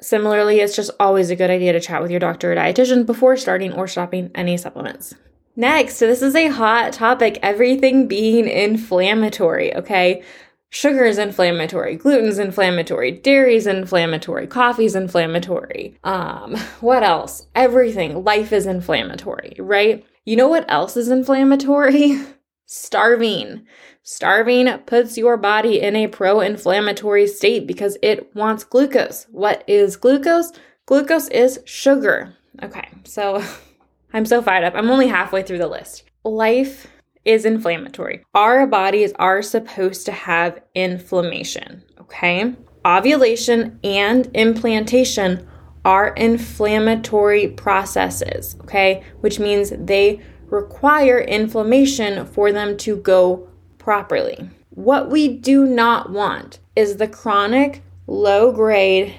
Similarly, 0.00 0.60
it's 0.60 0.74
just 0.74 0.90
always 0.98 1.28
a 1.28 1.36
good 1.36 1.50
idea 1.50 1.74
to 1.74 1.80
chat 1.80 2.00
with 2.00 2.10
your 2.10 2.20
doctor 2.20 2.52
or 2.52 2.56
dietitian 2.56 3.04
before 3.04 3.36
starting 3.36 3.74
or 3.74 3.86
stopping 3.86 4.30
any 4.34 4.56
supplements. 4.56 5.14
Next, 5.54 5.96
so 5.96 6.06
this 6.06 6.22
is 6.22 6.34
a 6.34 6.48
hot 6.48 6.94
topic 6.94 7.38
everything 7.42 8.06
being 8.06 8.48
inflammatory, 8.48 9.74
okay? 9.74 10.22
Sugar 10.70 11.04
is 11.04 11.16
inflammatory, 11.16 11.96
gluten's 11.96 12.38
inflammatory, 12.38 13.10
dairy's 13.10 13.66
inflammatory, 13.66 14.46
coffee's 14.46 14.94
inflammatory. 14.94 15.98
Um, 16.04 16.56
what 16.80 17.02
else? 17.02 17.46
Everything. 17.54 18.22
Life 18.22 18.52
is 18.52 18.66
inflammatory, 18.66 19.56
right? 19.58 20.04
You 20.24 20.36
know 20.36 20.48
what 20.48 20.70
else 20.70 20.96
is 20.96 21.08
inflammatory? 21.08 22.20
Starving. 22.66 23.64
Starving 24.02 24.68
puts 24.80 25.16
your 25.16 25.38
body 25.38 25.80
in 25.80 25.96
a 25.96 26.06
pro 26.06 26.40
inflammatory 26.40 27.26
state 27.26 27.66
because 27.66 27.96
it 28.02 28.34
wants 28.34 28.62
glucose. 28.62 29.26
What 29.30 29.64
is 29.66 29.96
glucose? 29.96 30.52
Glucose 30.84 31.28
is 31.28 31.60
sugar. 31.64 32.34
Okay, 32.62 32.88
so 33.04 33.42
I'm 34.12 34.26
so 34.26 34.42
fired 34.42 34.64
up. 34.64 34.74
I'm 34.74 34.90
only 34.90 35.08
halfway 35.08 35.42
through 35.42 35.58
the 35.58 35.66
list. 35.66 36.04
Life 36.24 36.86
is 37.28 37.44
inflammatory. 37.44 38.24
Our 38.34 38.66
bodies 38.66 39.12
are 39.16 39.42
supposed 39.42 40.06
to 40.06 40.12
have 40.12 40.62
inflammation, 40.74 41.84
okay? 42.00 42.54
Ovulation 42.86 43.78
and 43.84 44.30
implantation 44.32 45.46
are 45.84 46.08
inflammatory 46.14 47.48
processes, 47.48 48.56
okay? 48.62 49.04
Which 49.20 49.38
means 49.38 49.74
they 49.76 50.22
require 50.46 51.20
inflammation 51.20 52.24
for 52.24 52.50
them 52.50 52.78
to 52.78 52.96
go 52.96 53.46
properly. 53.76 54.48
What 54.70 55.10
we 55.10 55.28
do 55.28 55.66
not 55.66 56.10
want 56.10 56.60
is 56.74 56.96
the 56.96 57.08
chronic, 57.08 57.82
low 58.06 58.52
grade 58.52 59.14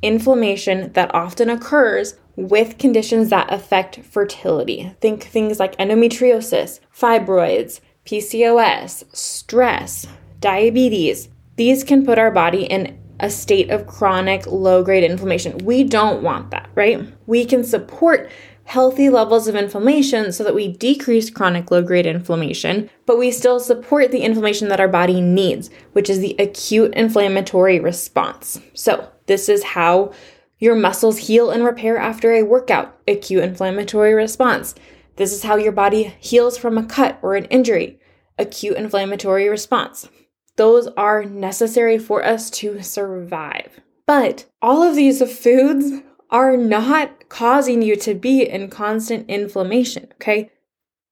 inflammation 0.00 0.92
that 0.94 1.14
often 1.14 1.50
occurs 1.50 2.14
with 2.48 2.78
conditions 2.78 3.30
that 3.30 3.52
affect 3.52 4.00
fertility. 4.04 4.94
Think 5.00 5.24
things 5.24 5.58
like 5.58 5.76
endometriosis, 5.76 6.80
fibroids, 6.96 7.80
PCOS, 8.04 9.04
stress, 9.14 10.06
diabetes. 10.40 11.28
These 11.56 11.84
can 11.84 12.04
put 12.04 12.18
our 12.18 12.30
body 12.30 12.64
in 12.64 12.98
a 13.20 13.30
state 13.30 13.70
of 13.70 13.86
chronic 13.86 14.46
low 14.46 14.82
grade 14.82 15.04
inflammation. 15.04 15.58
We 15.58 15.84
don't 15.84 16.22
want 16.22 16.50
that, 16.50 16.70
right? 16.74 17.06
We 17.26 17.44
can 17.44 17.62
support 17.62 18.30
healthy 18.64 19.10
levels 19.10 19.48
of 19.48 19.56
inflammation 19.56 20.32
so 20.32 20.44
that 20.44 20.54
we 20.54 20.68
decrease 20.68 21.28
chronic 21.28 21.70
low 21.70 21.82
grade 21.82 22.06
inflammation, 22.06 22.88
but 23.04 23.18
we 23.18 23.30
still 23.30 23.58
support 23.58 24.10
the 24.10 24.20
inflammation 24.20 24.68
that 24.68 24.80
our 24.80 24.88
body 24.88 25.20
needs, 25.20 25.70
which 25.92 26.08
is 26.08 26.20
the 26.20 26.36
acute 26.38 26.94
inflammatory 26.94 27.80
response. 27.80 28.60
So, 28.74 29.10
this 29.26 29.48
is 29.48 29.62
how 29.62 30.12
your 30.60 30.76
muscles 30.76 31.18
heal 31.18 31.50
and 31.50 31.64
repair 31.64 31.96
after 31.96 32.32
a 32.32 32.42
workout, 32.42 32.96
acute 33.08 33.42
inflammatory 33.42 34.14
response. 34.14 34.74
This 35.16 35.32
is 35.32 35.42
how 35.42 35.56
your 35.56 35.72
body 35.72 36.14
heals 36.20 36.56
from 36.56 36.78
a 36.78 36.86
cut 36.86 37.18
or 37.22 37.34
an 37.34 37.46
injury, 37.46 37.98
acute 38.38 38.76
inflammatory 38.76 39.48
response. 39.48 40.08
Those 40.56 40.86
are 40.96 41.24
necessary 41.24 41.98
for 41.98 42.24
us 42.24 42.50
to 42.50 42.82
survive. 42.82 43.80
But 44.06 44.46
all 44.60 44.82
of 44.82 44.94
these 44.96 45.22
foods 45.32 46.02
are 46.30 46.56
not 46.56 47.28
causing 47.28 47.82
you 47.82 47.96
to 47.96 48.14
be 48.14 48.42
in 48.42 48.68
constant 48.68 49.28
inflammation, 49.28 50.08
okay? 50.14 50.50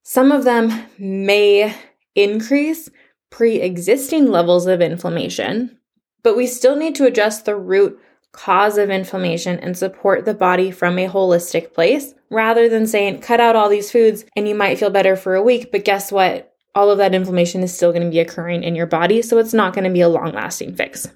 Some 0.02 0.31
of 0.31 0.45
them 0.45 0.87
may 0.99 1.75
increase 2.14 2.90
pre 3.31 3.61
existing 3.61 4.26
levels 4.26 4.67
of 4.67 4.81
inflammation, 4.81 5.78
but 6.23 6.37
we 6.37 6.47
still 6.47 6.76
need 6.76 6.95
to 6.97 7.07
address 7.07 7.43
the 7.43 7.57
root 7.57 7.99
cause 8.38 8.78
of 8.78 8.88
inflammation 8.88 9.59
and 9.59 9.76
support 9.76 10.25
the 10.25 10.33
body 10.33 10.71
from 10.71 10.97
a 10.97 11.09
holistic 11.09 11.75
place 11.75 12.14
rather 12.30 12.68
than 12.68 12.87
saying, 12.87 13.21
cut 13.21 13.40
out 13.40 13.57
all 13.57 13.68
these 13.68 13.90
foods 13.90 14.25
and 14.37 14.47
you 14.49 14.54
might 14.54 14.78
feel 14.78 14.90
better 14.90 15.16
for 15.16 15.35
a 15.35 15.42
week. 15.42 15.73
But 15.73 15.85
guess 15.85 16.12
what? 16.12 16.54
All 16.73 16.88
of 16.88 16.99
that 16.99 17.16
inflammation 17.16 17.64
is 17.64 17.75
still 17.75 17.90
going 17.90 18.04
to 18.04 18.11
be 18.11 18.21
occurring 18.21 18.62
in 18.62 18.76
your 18.76 18.87
body. 18.87 19.23
So 19.23 19.38
it's 19.38 19.52
not 19.52 19.75
going 19.75 19.85
to 19.85 19.90
be 19.90 20.02
a 20.02 20.09
long 20.09 20.33
lasting 20.33 20.76
fix. 20.76 21.09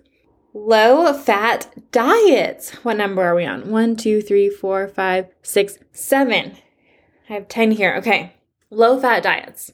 Low 0.52 1.12
fat 1.12 1.72
diets. 1.92 2.70
What 2.84 2.96
number 2.96 3.22
are 3.22 3.36
we 3.36 3.46
on? 3.46 3.70
One, 3.70 3.94
two, 3.94 4.20
three, 4.20 4.50
four, 4.50 4.88
five, 4.88 5.28
six, 5.42 5.78
seven. 5.92 6.56
I 7.30 7.34
have 7.34 7.46
10 7.46 7.70
here. 7.70 7.94
Okay. 7.98 8.34
Low 8.68 8.98
fat 8.98 9.22
diets. 9.22 9.70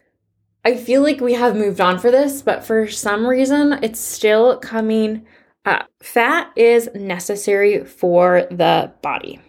I 0.67 0.77
feel 0.77 1.03
like 1.03 1.21
we 1.21 1.33
have 1.33 1.57
moved 1.57 1.81
on 1.81 1.99
for 1.99 2.11
this, 2.11 2.43
but 2.43 2.63
for 2.63 2.89
some 2.89 3.27
reason, 3.27 3.79
it's 3.83 4.01
still 4.01 4.59
coming 4.59 5.27
up. 5.69 5.89
Fat 6.03 6.51
is 6.57 6.89
necessary 6.95 7.85
for 7.85 8.47
the 8.51 8.93
body. 9.03 9.41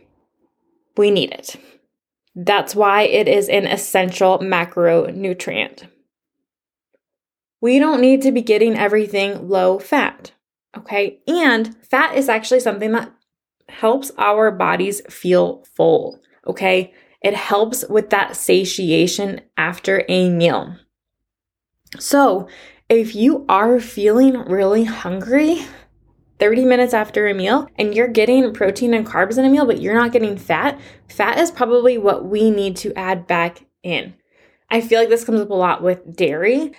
We 0.98 1.12
need 1.12 1.32
it. 1.32 1.56
That's 2.36 2.76
why 2.76 3.04
it 3.04 3.28
is 3.28 3.50
an 3.50 3.66
essential 3.66 4.40
macronutrient. 4.40 5.88
We 7.62 7.80
don't 7.80 8.02
need 8.02 8.22
to 8.22 8.32
be 8.32 8.42
getting 8.42 8.78
everything 8.78 9.50
low 9.50 9.80
fat. 9.80 10.32
Okay. 10.78 11.20
And 11.28 11.76
fat 11.84 12.16
is 12.16 12.30
actually 12.30 12.60
something 12.62 12.92
that 12.92 13.12
helps 13.68 14.12
our 14.18 14.52
bodies 14.52 15.02
feel 15.10 15.66
full. 15.76 16.22
Okay. 16.48 16.94
It 17.22 17.36
helps 17.36 17.84
with 17.90 18.12
that 18.12 18.36
satiation 18.36 19.42
after 19.58 20.06
a 20.08 20.30
meal. 20.30 20.78
So 22.00 22.48
if 22.88 23.16
you 23.16 23.46
are 23.50 23.80
feeling 23.80 24.38
really 24.44 24.86
hungry, 24.86 25.66
30 26.40 26.66
minutes 26.66 26.94
after 26.94 27.28
a 27.28 27.34
meal 27.34 27.68
and 27.78 27.94
you're 27.94 28.08
getting 28.08 28.54
protein 28.54 28.94
and 28.94 29.06
carbs 29.06 29.38
in 29.38 29.46
a 29.46 29.50
meal, 29.50 29.66
but 29.66 29.82
you're 29.82 29.96
not 29.96 30.12
getting 30.12 30.38
fat, 30.38 30.80
fat 31.08 31.38
is 31.38 31.52
probably 31.52 31.98
what 31.98 32.26
we 32.26 32.50
need 32.50 32.76
to 32.78 32.94
add 32.94 33.28
back 33.28 33.66
in. 33.84 34.14
I 34.70 34.82
feel 34.82 35.00
like 35.00 35.10
this 35.10 35.26
comes 35.26 35.42
up 35.42 35.50
a 35.50 35.56
lot 35.56 35.84
with 35.84 36.16
dairy. 36.16 36.74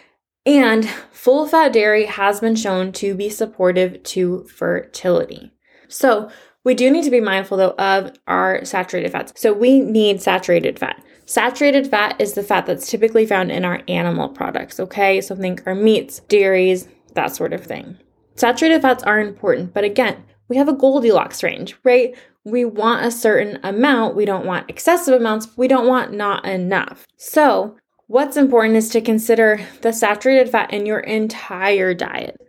And 0.47 0.89
full 1.13 1.47
fat 1.47 1.73
dairy 1.73 2.07
has 2.07 2.41
been 2.41 2.57
shown 2.57 2.93
to 2.93 3.15
be 3.15 3.29
supportive 3.29 4.03
to 4.05 4.45
fertility. 4.45 5.53
So, 5.89 6.31
we 6.65 6.75
do 6.75 6.91
need 6.91 7.05
to 7.05 7.11
be 7.11 7.21
mindful 7.21 7.57
though 7.57 7.75
of 7.79 8.13
our 8.27 8.65
saturated 8.65 9.13
fats. 9.13 9.33
So, 9.37 9.53
we 9.53 9.81
need 9.81 10.23
saturated 10.23 10.79
fat. 10.79 11.05
Saturated 11.27 11.89
fat 11.89 12.19
is 12.19 12.33
the 12.33 12.43
fat 12.43 12.65
that's 12.65 12.91
typically 12.91 13.27
found 13.27 13.53
in 13.53 13.65
our 13.65 13.83
animal 13.87 14.31
products, 14.31 14.81
okay? 14.81 15.21
So, 15.21 15.37
think 15.37 15.63
our 15.67 15.75
meats, 15.75 16.21
dairies, 16.21 16.89
that 17.15 17.37
sort 17.37 17.53
of 17.53 17.65
thing. 17.65 17.99
Saturated 18.35 18.83
fats 18.83 19.03
are 19.05 19.21
important, 19.21 19.75
but 19.75 19.85
again, 19.85 20.25
we 20.49 20.57
have 20.57 20.69
a 20.69 20.73
Goldilocks 20.73 21.43
range, 21.43 21.77
right? 21.85 22.15
We 22.45 22.65
want 22.65 23.05
a 23.05 23.11
certain 23.11 23.59
amount. 23.63 24.17
We 24.17 24.25
don't 24.25 24.47
want 24.47 24.71
excessive 24.71 25.15
amounts. 25.15 25.49
We 25.57 25.69
don't 25.69 25.87
want 25.87 26.13
not 26.13 26.45
enough. 26.45 27.07
So, 27.17 27.77
What's 28.11 28.37
important 28.37 28.75
is 28.75 28.89
to 28.89 29.01
consider 29.01 29.65
the 29.83 29.93
saturated 29.93 30.51
fat 30.51 30.73
in 30.73 30.85
your 30.85 30.99
entire 30.99 31.95
diet. 31.95 32.41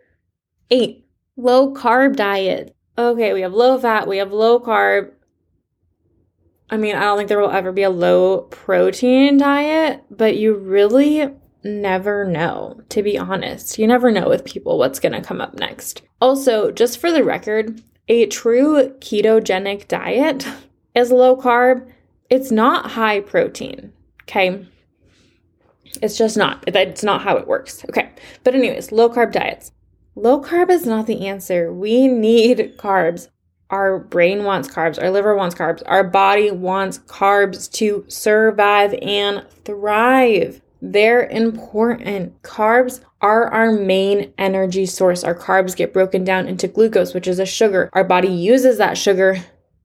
Eight, 0.72 1.06
low 1.38 1.72
carb 1.72 2.16
diet. 2.16 2.76
Okay, 2.98 3.32
we 3.32 3.42
have 3.42 3.54
low 3.54 3.78
fat, 3.78 4.08
we 4.08 4.18
have 4.18 4.32
low 4.32 4.60
carb. 4.60 5.12
I 6.72 6.78
mean, 6.78 6.96
I 6.96 7.02
don't 7.02 7.16
think 7.16 7.30
there 7.30 7.40
will 7.40 7.52
ever 7.52 7.72
be 7.72 7.84
a 7.84 7.92
low 7.92 8.40
protein 8.50 9.38
diet, 9.38 10.04
but 10.10 10.36
you 10.36 10.56
really 10.56 11.30
never 11.64 12.26
know, 12.26 12.82
to 12.90 13.04
be 13.04 13.18
honest. 13.18 13.78
You 13.78 13.88
never 13.88 14.12
know 14.12 14.28
with 14.28 14.46
people 14.46 14.78
what's 14.78 15.00
going 15.00 15.14
to 15.14 15.22
come 15.22 15.42
up 15.42 15.56
next. 15.56 16.02
Also, 16.20 16.72
just 16.72 17.00
for 17.00 17.12
the 17.12 17.24
record, 17.24 17.82
a 18.08 18.26
true 18.28 18.90
ketogenic 19.00 19.88
diet 19.88 20.48
is 20.96 21.12
low 21.12 21.36
carb. 21.36 21.90
It's 22.30 22.52
not 22.52 22.92
high 22.92 23.20
protein. 23.20 23.94
Okay. 24.24 24.66
It's 26.02 26.18
just 26.18 26.38
not. 26.38 26.64
That's 26.72 27.04
not 27.04 27.22
how 27.22 27.36
it 27.38 27.48
works. 27.48 27.84
Okay. 27.90 28.12
But, 28.44 28.56
anyways, 28.56 28.92
low 28.92 29.10
carb 29.10 29.34
diets. 29.34 29.72
Low 30.16 30.42
carb 30.42 30.70
is 30.70 30.86
not 30.86 31.08
the 31.08 31.28
answer. 31.28 31.74
We 31.74 32.08
need 32.08 32.78
carbs. 32.78 33.28
Our 33.70 34.00
brain 34.00 34.44
wants 34.44 34.68
carbs. 34.68 35.02
Our 35.02 35.10
liver 35.10 35.36
wants 35.36 35.56
carbs. 35.56 35.82
Our 35.86 36.04
body 36.04 36.52
wants 36.52 37.00
carbs 37.00 37.72
to 37.74 38.04
survive 38.10 38.94
and 39.02 39.46
thrive. 39.64 40.62
They're 40.82 41.28
important. 41.28 42.42
Carbs 42.42 43.02
are 43.22 43.48
our 43.48 43.72
main 43.72 44.34
energy 44.38 44.86
source. 44.86 45.24
Our 45.24 45.36
carbs 45.36 45.76
get 45.76 45.94
broken 45.94 46.24
down 46.24 46.48
into 46.48 46.68
glucose, 46.68 47.14
which 47.14 47.28
is 47.28 47.40
a 47.40 47.46
sugar. 47.46 47.90
Our 47.94 48.04
body 48.04 48.30
uses 48.30 48.78
that 48.80 48.98
sugar 48.98 49.38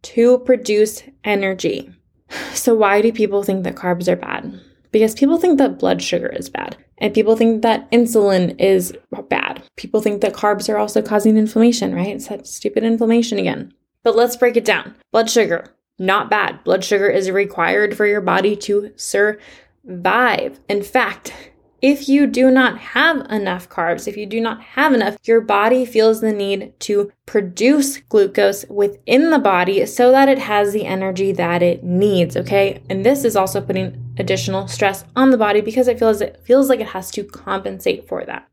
to 0.02 0.38
produce 0.38 1.02
energy. 1.24 1.90
So, 2.54 2.74
why 2.74 3.02
do 3.02 3.12
people 3.12 3.44
think 3.44 3.62
that 3.62 3.76
carbs 3.76 4.08
are 4.08 4.16
bad? 4.16 4.60
because 4.98 5.14
people 5.14 5.36
think 5.36 5.58
that 5.58 5.78
blood 5.78 6.00
sugar 6.00 6.28
is 6.28 6.48
bad 6.48 6.74
and 6.96 7.12
people 7.12 7.36
think 7.36 7.60
that 7.60 7.90
insulin 7.90 8.58
is 8.58 8.96
bad. 9.28 9.62
People 9.76 10.00
think 10.00 10.22
that 10.22 10.32
carbs 10.32 10.72
are 10.72 10.78
also 10.78 11.02
causing 11.02 11.36
inflammation, 11.36 11.94
right? 11.94 12.16
It's 12.16 12.28
that 12.28 12.46
stupid 12.46 12.82
inflammation 12.82 13.38
again. 13.38 13.74
But 14.02 14.16
let's 14.16 14.36
break 14.36 14.56
it 14.56 14.64
down. 14.64 14.94
Blood 15.12 15.28
sugar, 15.28 15.66
not 15.98 16.30
bad. 16.30 16.64
Blood 16.64 16.82
sugar 16.82 17.10
is 17.10 17.30
required 17.30 17.94
for 17.94 18.06
your 18.06 18.22
body 18.22 18.56
to 18.56 18.90
survive. 18.96 19.42
In 19.86 20.82
fact, 20.82 21.32
if 21.82 22.08
you 22.08 22.26
do 22.26 22.50
not 22.50 22.78
have 22.78 23.26
enough 23.30 23.68
carbs, 23.68 24.08
if 24.08 24.16
you 24.16 24.26
do 24.26 24.40
not 24.40 24.60
have 24.60 24.92
enough, 24.92 25.16
your 25.24 25.40
body 25.40 25.84
feels 25.84 26.20
the 26.20 26.32
need 26.32 26.72
to 26.80 27.12
produce 27.26 27.98
glucose 27.98 28.64
within 28.68 29.30
the 29.30 29.38
body 29.38 29.84
so 29.86 30.10
that 30.10 30.28
it 30.28 30.38
has 30.38 30.72
the 30.72 30.86
energy 30.86 31.32
that 31.32 31.62
it 31.62 31.84
needs, 31.84 32.36
okay? 32.36 32.82
And 32.88 33.04
this 33.04 33.24
is 33.24 33.36
also 33.36 33.60
putting 33.60 34.14
additional 34.18 34.66
stress 34.68 35.04
on 35.14 35.30
the 35.30 35.38
body 35.38 35.60
because 35.60 35.86
it 35.86 35.98
feels 35.98 36.20
it 36.20 36.40
feels 36.44 36.68
like 36.68 36.80
it 36.80 36.88
has 36.88 37.10
to 37.12 37.24
compensate 37.24 38.08
for 38.08 38.24
that. 38.24 38.48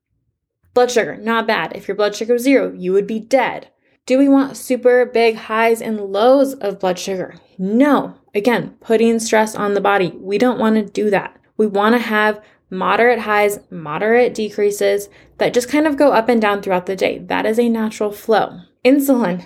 Blood 0.73 0.91
sugar, 0.91 1.15
not 1.15 1.47
bad. 1.47 1.75
If 1.75 1.87
your 1.87 1.95
blood 1.95 2.15
sugar 2.15 2.33
was 2.33 2.43
zero, 2.43 2.73
you 2.73 2.93
would 2.93 3.07
be 3.07 3.19
dead. 3.19 3.69
Do 4.05 4.17
we 4.17 4.27
want 4.27 4.57
super 4.57 5.05
big 5.05 5.35
highs 5.35 5.81
and 5.81 5.99
lows 5.99 6.55
of 6.55 6.79
blood 6.79 6.99
sugar? 6.99 7.35
No. 7.57 8.15
Again, 8.35 8.75
putting 8.81 9.19
stress 9.19 9.55
on 9.55 9.73
the 9.73 9.81
body. 9.81 10.11
We 10.15 10.37
don't 10.37 10.59
want 10.59 10.75
to 10.75 10.83
do 10.83 11.09
that. 11.09 11.37
We 11.57 11.67
want 11.67 11.95
to 11.95 11.99
have 11.99 12.43
moderate 12.69 13.19
highs, 13.19 13.59
moderate 13.69 14.33
decreases 14.33 15.07
that 15.37 15.53
just 15.53 15.69
kind 15.69 15.85
of 15.85 15.97
go 15.97 16.11
up 16.11 16.27
and 16.29 16.41
down 16.41 16.61
throughout 16.61 16.87
the 16.87 16.95
day. 16.95 17.19
That 17.19 17.45
is 17.45 17.59
a 17.59 17.69
natural 17.69 18.11
flow. 18.11 18.61
Insulin, 18.83 19.45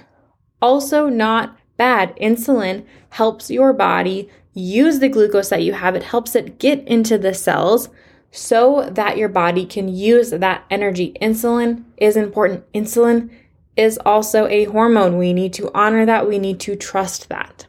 also 0.61 1.09
not 1.09 1.57
bad. 1.75 2.15
Insulin 2.17 2.85
helps 3.09 3.51
your 3.51 3.73
body 3.73 4.29
use 4.53 4.99
the 4.99 5.09
glucose 5.09 5.49
that 5.49 5.61
you 5.61 5.73
have, 5.73 5.95
it 5.95 6.03
helps 6.03 6.35
it 6.35 6.57
get 6.57 6.85
into 6.87 7.17
the 7.17 7.33
cells 7.33 7.89
so 8.31 8.89
that 8.91 9.17
your 9.17 9.29
body 9.29 9.65
can 9.65 9.87
use 9.87 10.31
that 10.31 10.65
energy. 10.69 11.15
Insulin 11.21 11.83
is 11.97 12.17
important. 12.17 12.71
Insulin 12.73 13.29
is 13.75 13.99
also 14.05 14.47
a 14.47 14.65
hormone. 14.65 15.17
We 15.17 15.33
need 15.33 15.53
to 15.53 15.71
honor 15.75 16.05
that. 16.05 16.27
We 16.27 16.39
need 16.39 16.59
to 16.61 16.75
trust 16.75 17.29
that. 17.29 17.66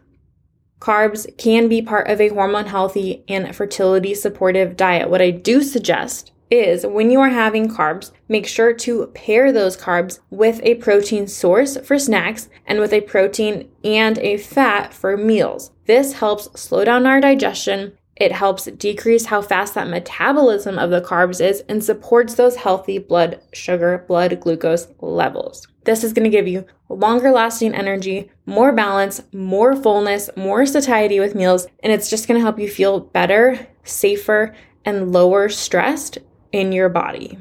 Carbs 0.81 1.27
can 1.37 1.69
be 1.69 1.83
part 1.83 2.09
of 2.09 2.21
a 2.21 2.29
hormone 2.29 2.67
healthy 2.67 3.25
and 3.29 3.55
fertility 3.55 4.15
supportive 4.15 4.77
diet. 4.77 5.11
What 5.11 5.21
I 5.21 5.31
do 5.31 5.63
suggest 5.63 6.33
is 6.51 6.87
when 6.87 7.11
you 7.11 7.21
are 7.21 7.29
having 7.29 7.69
carbs, 7.69 8.13
make 8.29 8.47
sure 8.47 8.73
to 8.73 9.09
pair 9.09 9.53
those 9.53 9.77
carbs 9.77 10.21
with 10.31 10.61
a 10.63 10.77
protein 10.77 11.27
source 11.27 11.77
for 11.79 11.99
snacks 11.99 12.49
and 12.67 12.81
with 12.81 12.93
a 12.93 13.03
protein 13.03 13.69
and 13.85 14.19
a 14.19 14.39
fat 14.39 14.95
for 14.95 15.17
meals. 15.17 15.73
This 15.87 16.15
helps 16.15 16.49
slow 16.59 16.85
down 16.85 17.07
our 17.07 17.21
digestion. 17.21 17.98
It 18.19 18.33
helps 18.33 18.65
decrease 18.65 19.27
how 19.27 19.43
fast 19.43 19.75
that 19.75 19.89
metabolism 19.89 20.77
of 20.77 20.91
the 20.91 21.01
carbs 21.01 21.41
is 21.41 21.63
and 21.69 21.83
supports 21.83 22.35
those 22.35 22.57
healthy 22.57 22.99
blood 22.99 23.41
sugar, 23.53 24.05
blood 24.09 24.41
glucose 24.41 24.89
levels. 25.01 25.69
This 25.85 26.03
is 26.03 26.13
going 26.13 26.25
to 26.25 26.37
give 26.37 26.49
you 26.49 26.67
longer 26.89 27.31
lasting 27.31 27.75
energy, 27.75 28.29
more 28.45 28.73
balance, 28.73 29.23
more 29.33 29.77
fullness, 29.77 30.31
more 30.37 30.67
satiety 30.67 31.21
with 31.21 31.37
meals, 31.37 31.69
and 31.85 31.93
it's 31.93 32.11
just 32.11 32.27
going 32.27 32.39
to 32.39 32.45
help 32.45 32.59
you 32.59 32.69
feel 32.69 32.99
better, 32.99 33.69
safer, 33.85 34.55
and 34.85 35.13
lower 35.13 35.49
stressed 35.49 36.19
in 36.51 36.73
your 36.73 36.89
body. 36.89 37.39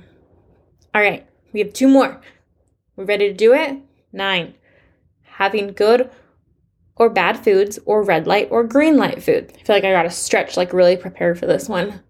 All 0.94 1.02
right, 1.02 1.28
we 1.54 1.60
have 1.60 1.74
two 1.74 1.88
more. 1.88 2.22
We 2.96 3.04
ready 3.04 3.30
to 3.30 3.34
do 3.34 3.54
it? 3.54 3.78
Nine. 4.14 4.54
Having 5.24 5.74
good 5.74 6.12
or 7.00 7.10
bad 7.10 7.44
foods 7.44 7.80
or 7.86 8.04
red 8.04 8.28
light 8.28 8.48
or 8.52 8.64
green 8.64 8.98
light 8.98 9.22
food. 9.24 9.52
I 9.56 9.64
feel 9.64 9.76
like 9.76 9.84
I 9.84 9.92
gotta 9.92 10.10
stretch, 10.10 10.58
like 10.58 10.74
really 10.74 10.98
prepare 10.98 11.36
for 11.36 11.46
this 11.46 11.70
one. 11.70 12.02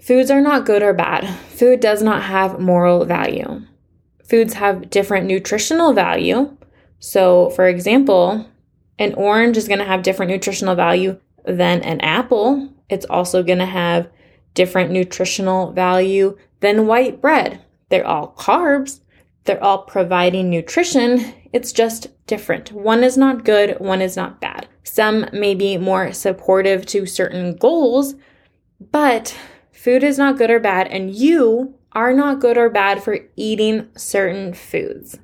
Foods 0.00 0.30
are 0.30 0.40
not 0.40 0.66
good 0.66 0.82
or 0.82 0.92
bad. 0.92 1.26
Food 1.48 1.80
does 1.80 2.02
not 2.02 2.24
have 2.24 2.60
moral 2.60 3.04
value. 3.04 3.62
Foods 4.28 4.54
have 4.54 4.90
different 4.90 5.26
nutritional 5.26 5.92
value. 5.92 6.56
So, 6.98 7.50
for 7.50 7.66
example, 7.66 8.46
an 8.98 9.14
orange 9.14 9.56
is 9.56 9.66
to 9.80 9.86
have 9.86 10.02
different 10.02 10.30
nutritional 10.30 10.74
value 10.74 11.18
than 11.44 11.82
an 11.82 12.00
apple. 12.00 12.70
It's 12.88 13.06
also 13.06 13.42
to 13.58 13.66
have 13.66 14.08
different 14.54 14.90
nutritional 14.90 15.72
value 15.72 16.38
than 16.60 16.86
white 16.86 17.20
bread. 17.20 17.60
They're 17.88 18.06
all 18.06 18.34
carbs, 18.38 19.00
they're 19.44 19.62
all 19.62 19.78
providing 19.78 20.50
nutrition. 20.50 21.34
It's 21.52 21.72
just 21.72 22.08
different. 22.26 22.72
One 22.72 23.04
is 23.04 23.16
not 23.16 23.44
good, 23.44 23.78
one 23.78 24.00
is 24.00 24.16
not 24.16 24.40
bad. 24.40 24.68
Some 24.82 25.26
may 25.32 25.54
be 25.54 25.76
more 25.76 26.12
supportive 26.12 26.86
to 26.86 27.06
certain 27.06 27.56
goals, 27.56 28.14
but 28.90 29.36
food 29.72 30.02
is 30.02 30.18
not 30.18 30.38
good 30.38 30.50
or 30.50 30.60
bad, 30.60 30.88
and 30.88 31.14
you 31.14 31.74
are 31.92 32.12
not 32.12 32.40
good 32.40 32.58
or 32.58 32.70
bad 32.70 33.02
for 33.02 33.18
eating 33.36 33.88
certain 33.96 34.52
foods. 34.52 35.18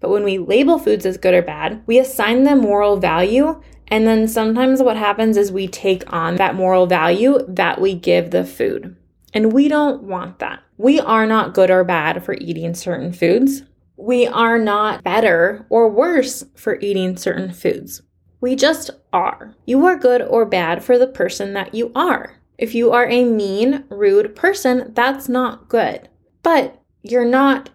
But 0.00 0.10
when 0.10 0.24
we 0.24 0.38
label 0.38 0.78
foods 0.78 1.06
as 1.06 1.16
good 1.16 1.34
or 1.34 1.42
bad, 1.42 1.82
we 1.86 1.98
assign 1.98 2.44
them 2.44 2.60
moral 2.60 2.96
value. 2.96 3.60
And 3.88 4.06
then 4.06 4.28
sometimes 4.28 4.82
what 4.82 4.96
happens 4.96 5.36
is 5.36 5.50
we 5.50 5.66
take 5.66 6.12
on 6.12 6.36
that 6.36 6.54
moral 6.54 6.86
value 6.86 7.38
that 7.48 7.80
we 7.80 7.94
give 7.94 8.30
the 8.30 8.44
food. 8.44 8.96
And 9.34 9.52
we 9.52 9.68
don't 9.68 10.02
want 10.02 10.38
that. 10.38 10.62
We 10.76 11.00
are 11.00 11.26
not 11.26 11.54
good 11.54 11.70
or 11.70 11.84
bad 11.84 12.24
for 12.24 12.34
eating 12.34 12.74
certain 12.74 13.12
foods. 13.12 13.62
We 13.96 14.26
are 14.26 14.58
not 14.58 15.02
better 15.02 15.66
or 15.70 15.90
worse 15.90 16.44
for 16.54 16.78
eating 16.80 17.16
certain 17.16 17.52
foods. 17.52 18.02
We 18.40 18.54
just 18.54 18.90
are. 19.12 19.54
You 19.66 19.84
are 19.86 19.96
good 19.96 20.22
or 20.22 20.46
bad 20.46 20.84
for 20.84 20.98
the 20.98 21.08
person 21.08 21.52
that 21.54 21.74
you 21.74 21.90
are. 21.94 22.36
If 22.56 22.74
you 22.74 22.92
are 22.92 23.08
a 23.08 23.24
mean, 23.24 23.84
rude 23.88 24.34
person, 24.36 24.92
that's 24.94 25.28
not 25.28 25.68
good. 25.68 26.08
But 26.42 26.80
you're 27.02 27.24
not 27.24 27.70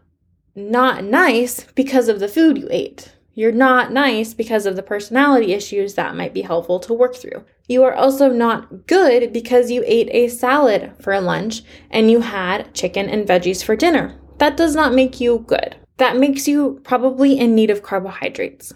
not 0.55 1.03
nice 1.03 1.65
because 1.73 2.07
of 2.07 2.19
the 2.19 2.27
food 2.27 2.57
you 2.57 2.67
ate. 2.69 3.12
You're 3.35 3.51
not 3.51 3.91
nice 3.91 4.33
because 4.33 4.67
of 4.67 4.75
the 4.75 4.83
personality 4.83 5.53
issues 5.53 5.95
that 5.95 6.15
might 6.15 6.33
be 6.33 6.43
helpful 6.43 6.79
to 6.81 6.93
work 6.93 7.15
through. 7.15 7.43
You 7.67 7.83
are 7.83 7.93
also 7.93 8.29
not 8.29 8.85
good 8.85 9.33
because 9.33 9.71
you 9.71 9.83
ate 9.87 10.09
a 10.11 10.27
salad 10.27 10.93
for 10.99 11.19
lunch 11.19 11.63
and 11.89 12.11
you 12.11 12.21
had 12.21 12.73
chicken 12.75 13.09
and 13.09 13.27
veggies 13.27 13.63
for 13.63 13.75
dinner. 13.75 14.19
That 14.37 14.55
does 14.55 14.75
not 14.75 14.93
make 14.93 15.19
you 15.19 15.43
good. 15.47 15.75
That 15.97 16.17
makes 16.17 16.47
you 16.47 16.81
probably 16.83 17.39
in 17.39 17.55
need 17.55 17.71
of 17.71 17.81
carbohydrates. 17.81 18.73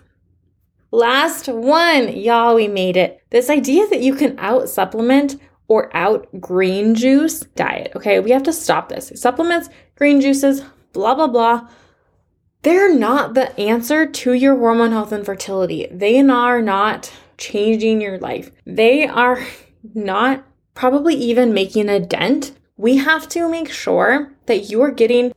Last 0.91 1.47
one, 1.47 2.15
y'all, 2.15 2.55
we 2.55 2.67
made 2.67 2.97
it. 2.97 3.21
This 3.29 3.49
idea 3.49 3.85
that 3.87 4.01
you 4.01 4.15
can 4.15 4.39
out 4.39 4.69
supplement 4.69 5.35
or 5.67 5.95
out 5.95 6.27
green 6.39 6.95
juice 6.95 7.41
diet. 7.55 7.91
Okay, 7.95 8.19
we 8.19 8.31
have 8.31 8.43
to 8.43 8.53
stop 8.53 8.89
this. 8.89 9.11
Supplements, 9.15 9.69
green 9.95 10.21
juices, 10.21 10.61
blah, 10.93 11.13
blah, 11.13 11.27
blah. 11.27 11.67
They're 12.63 12.93
not 12.93 13.33
the 13.33 13.57
answer 13.59 14.05
to 14.05 14.33
your 14.33 14.57
hormone 14.57 14.91
health 14.91 15.11
and 15.11 15.25
fertility. 15.25 15.87
They 15.91 16.19
are 16.19 16.61
not 16.61 17.11
changing 17.37 18.01
your 18.01 18.17
life. 18.17 18.51
They 18.65 19.07
are 19.07 19.45
not 19.93 20.43
probably 20.73 21.15
even 21.15 21.53
making 21.53 21.89
a 21.89 21.99
dent. 21.99 22.53
We 22.75 22.97
have 22.97 23.29
to 23.29 23.49
make 23.49 23.71
sure 23.71 24.33
that 24.47 24.69
you 24.69 24.81
are 24.81 24.91
getting 24.91 25.33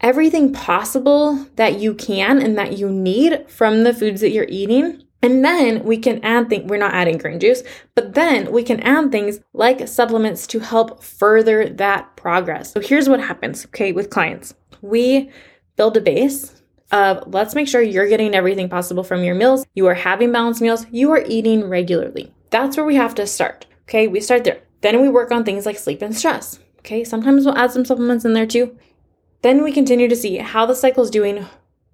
everything 0.00 0.52
possible 0.52 1.46
that 1.56 1.78
you 1.80 1.94
can 1.94 2.40
and 2.40 2.58
that 2.58 2.78
you 2.78 2.90
need 2.90 3.48
from 3.48 3.84
the 3.84 3.94
foods 3.94 4.20
that 4.20 4.30
you're 4.30 4.46
eating. 4.48 5.02
And 5.22 5.42
then 5.42 5.84
we 5.84 5.96
can 5.96 6.22
add 6.22 6.50
things, 6.50 6.68
we're 6.68 6.76
not 6.76 6.92
adding 6.92 7.16
green 7.16 7.40
juice, 7.40 7.62
but 7.94 8.14
then 8.14 8.52
we 8.52 8.62
can 8.62 8.80
add 8.80 9.10
things 9.10 9.40
like 9.54 9.88
supplements 9.88 10.46
to 10.48 10.58
help 10.58 11.02
further 11.02 11.68
that 11.68 12.14
progress. 12.16 12.72
So 12.72 12.80
here's 12.80 13.08
what 13.08 13.20
happens, 13.20 13.64
okay, 13.66 13.92
with 13.92 14.10
clients 14.10 14.54
we 14.82 15.30
build 15.76 15.96
a 15.96 16.00
base 16.00 16.62
of 16.92 17.32
let's 17.32 17.54
make 17.54 17.68
sure 17.68 17.82
you're 17.82 18.08
getting 18.08 18.34
everything 18.34 18.68
possible 18.68 19.04
from 19.04 19.24
your 19.24 19.34
meals. 19.34 19.66
You 19.74 19.86
are 19.86 19.94
having 19.94 20.32
balanced 20.32 20.60
meals. 20.60 20.86
You 20.90 21.10
are 21.12 21.24
eating 21.26 21.68
regularly. 21.68 22.32
That's 22.50 22.76
where 22.76 22.86
we 22.86 22.94
have 22.96 23.14
to 23.16 23.26
start. 23.26 23.66
Okay, 23.82 24.06
we 24.06 24.20
start 24.20 24.44
there. 24.44 24.62
Then 24.80 25.00
we 25.00 25.08
work 25.08 25.30
on 25.30 25.44
things 25.44 25.66
like 25.66 25.78
sleep 25.78 26.02
and 26.02 26.16
stress. 26.16 26.60
Okay, 26.80 27.04
sometimes 27.04 27.44
we'll 27.44 27.56
add 27.56 27.72
some 27.72 27.84
supplements 27.84 28.24
in 28.24 28.34
there 28.34 28.46
too. 28.46 28.76
Then 29.42 29.62
we 29.62 29.72
continue 29.72 30.08
to 30.08 30.16
see 30.16 30.36
how 30.36 30.66
the 30.66 30.74
cycle 30.74 31.02
is 31.02 31.10
doing, 31.10 31.46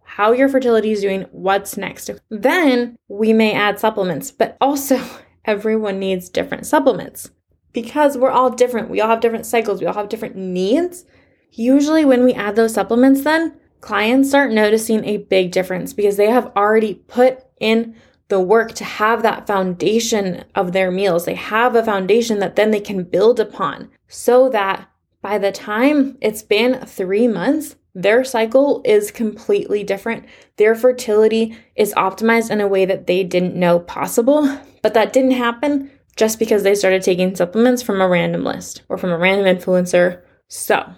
how 0.05 0.33
your 0.33 0.49
fertility 0.49 0.93
is 0.93 1.01
doing, 1.01 1.23
what's 1.31 1.77
next. 1.77 2.11
Then 2.29 2.99
we 3.09 3.33
may 3.33 3.53
add 3.55 3.79
supplements, 3.79 4.31
but 4.31 4.57
also 4.61 5.01
everyone 5.45 5.99
needs 5.99 6.29
different 6.29 6.67
supplements 6.67 7.31
because 7.73 8.19
we're 8.19 8.31
all 8.31 8.51
different. 8.51 8.91
We 8.91 9.01
all 9.01 9.09
have 9.09 9.21
different 9.21 9.47
cycles, 9.47 9.81
we 9.81 9.87
all 9.87 9.95
have 9.95 10.09
different 10.09 10.37
needs. 10.37 11.05
Usually, 11.53 12.05
when 12.05 12.25
we 12.25 12.35
add 12.35 12.57
those 12.57 12.75
supplements, 12.75 13.23
then 13.23 13.60
clients 13.81 14.29
start 14.29 14.53
noticing 14.53 15.05
a 15.05 15.19
big 15.19 15.53
difference 15.53 15.93
because 15.93 16.17
they 16.17 16.31
have 16.31 16.53
already 16.57 16.95
put 16.95 17.45
in 17.61 17.95
the 18.29 18.41
work 18.41 18.73
to 18.75 18.85
have 18.85 19.23
that 19.23 19.47
foundation 19.47 20.45
of 20.55 20.73
their 20.73 20.91
meals. 20.91 21.25
They 21.25 21.35
have 21.35 21.75
a 21.75 21.85
foundation 21.85 22.39
that 22.39 22.57
then 22.57 22.71
they 22.71 22.81
can 22.81 23.05
build 23.05 23.41
upon 23.41 23.91
so 24.09 24.49
that 24.51 24.89
by 25.21 25.39
the 25.39 25.53
time 25.53 26.17
it's 26.21 26.43
been 26.43 26.87
three 26.87 27.29
months, 27.29 27.77
their 27.95 28.25
cycle 28.25 28.83
is 28.85 29.11
completely 29.11 29.83
different. 29.83 30.25
Their 30.57 30.75
fertility 30.75 31.59
is 31.75 31.93
optimized 31.95 32.51
in 32.51 32.61
a 32.61 32.69
way 32.69 32.85
that 32.85 33.07
they 33.07 33.25
didn't 33.25 33.57
know 33.57 33.81
possible, 33.81 34.61
but 34.83 34.95
that 34.95 35.13
didn't 35.13 35.33
happen 35.33 35.91
just 36.17 36.39
because 36.39 36.63
they 36.63 36.75
started 36.75 37.03
taking 37.03 37.35
supplements 37.35 37.83
from 37.83 38.01
a 38.01 38.09
random 38.09 38.45
list 38.45 38.83
or 38.89 38.97
from 38.97 39.11
a 39.11 39.19
random 39.19 39.57
influencer. 39.57 40.23
So, 40.49 40.93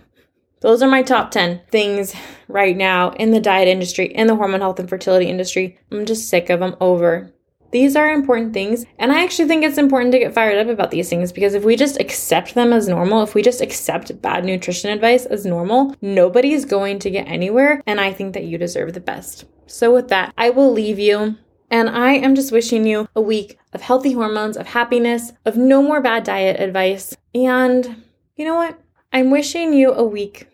those 0.62 0.80
are 0.80 0.88
my 0.88 1.02
top 1.02 1.32
10 1.32 1.60
things 1.70 2.14
right 2.46 2.76
now 2.76 3.10
in 3.10 3.32
the 3.32 3.40
diet 3.40 3.66
industry, 3.66 4.06
in 4.06 4.28
the 4.28 4.36
hormone 4.36 4.60
health 4.60 4.78
and 4.78 4.88
fertility 4.88 5.28
industry. 5.28 5.76
I'm 5.90 6.06
just 6.06 6.28
sick 6.28 6.50
of 6.50 6.60
them 6.60 6.76
over. 6.80 7.32
These 7.72 7.96
are 7.96 8.12
important 8.12 8.52
things, 8.52 8.84
and 8.98 9.10
I 9.10 9.24
actually 9.24 9.48
think 9.48 9.64
it's 9.64 9.78
important 9.78 10.12
to 10.12 10.18
get 10.18 10.34
fired 10.34 10.58
up 10.58 10.72
about 10.72 10.90
these 10.90 11.08
things 11.08 11.32
because 11.32 11.54
if 11.54 11.64
we 11.64 11.74
just 11.74 11.98
accept 11.98 12.54
them 12.54 12.72
as 12.72 12.86
normal, 12.86 13.22
if 13.22 13.34
we 13.34 13.42
just 13.42 13.62
accept 13.62 14.20
bad 14.22 14.44
nutrition 14.44 14.90
advice 14.90 15.24
as 15.24 15.46
normal, 15.46 15.96
nobody's 16.02 16.66
going 16.66 16.98
to 17.00 17.10
get 17.10 17.26
anywhere, 17.26 17.82
and 17.86 17.98
I 17.98 18.12
think 18.12 18.34
that 18.34 18.44
you 18.44 18.58
deserve 18.58 18.92
the 18.92 19.00
best. 19.00 19.46
So, 19.66 19.92
with 19.92 20.08
that, 20.08 20.34
I 20.36 20.50
will 20.50 20.70
leave 20.70 20.98
you. 20.98 21.38
And 21.70 21.88
I 21.88 22.12
am 22.12 22.34
just 22.34 22.52
wishing 22.52 22.86
you 22.86 23.08
a 23.16 23.22
week 23.22 23.58
of 23.72 23.80
healthy 23.80 24.12
hormones, 24.12 24.58
of 24.58 24.66
happiness, 24.66 25.32
of 25.46 25.56
no 25.56 25.82
more 25.82 26.02
bad 26.02 26.24
diet 26.24 26.60
advice. 26.60 27.16
And 27.34 28.04
you 28.36 28.44
know 28.44 28.56
what? 28.56 28.78
I'm 29.10 29.30
wishing 29.30 29.72
you 29.72 29.92
a 29.94 30.04
week 30.04 30.48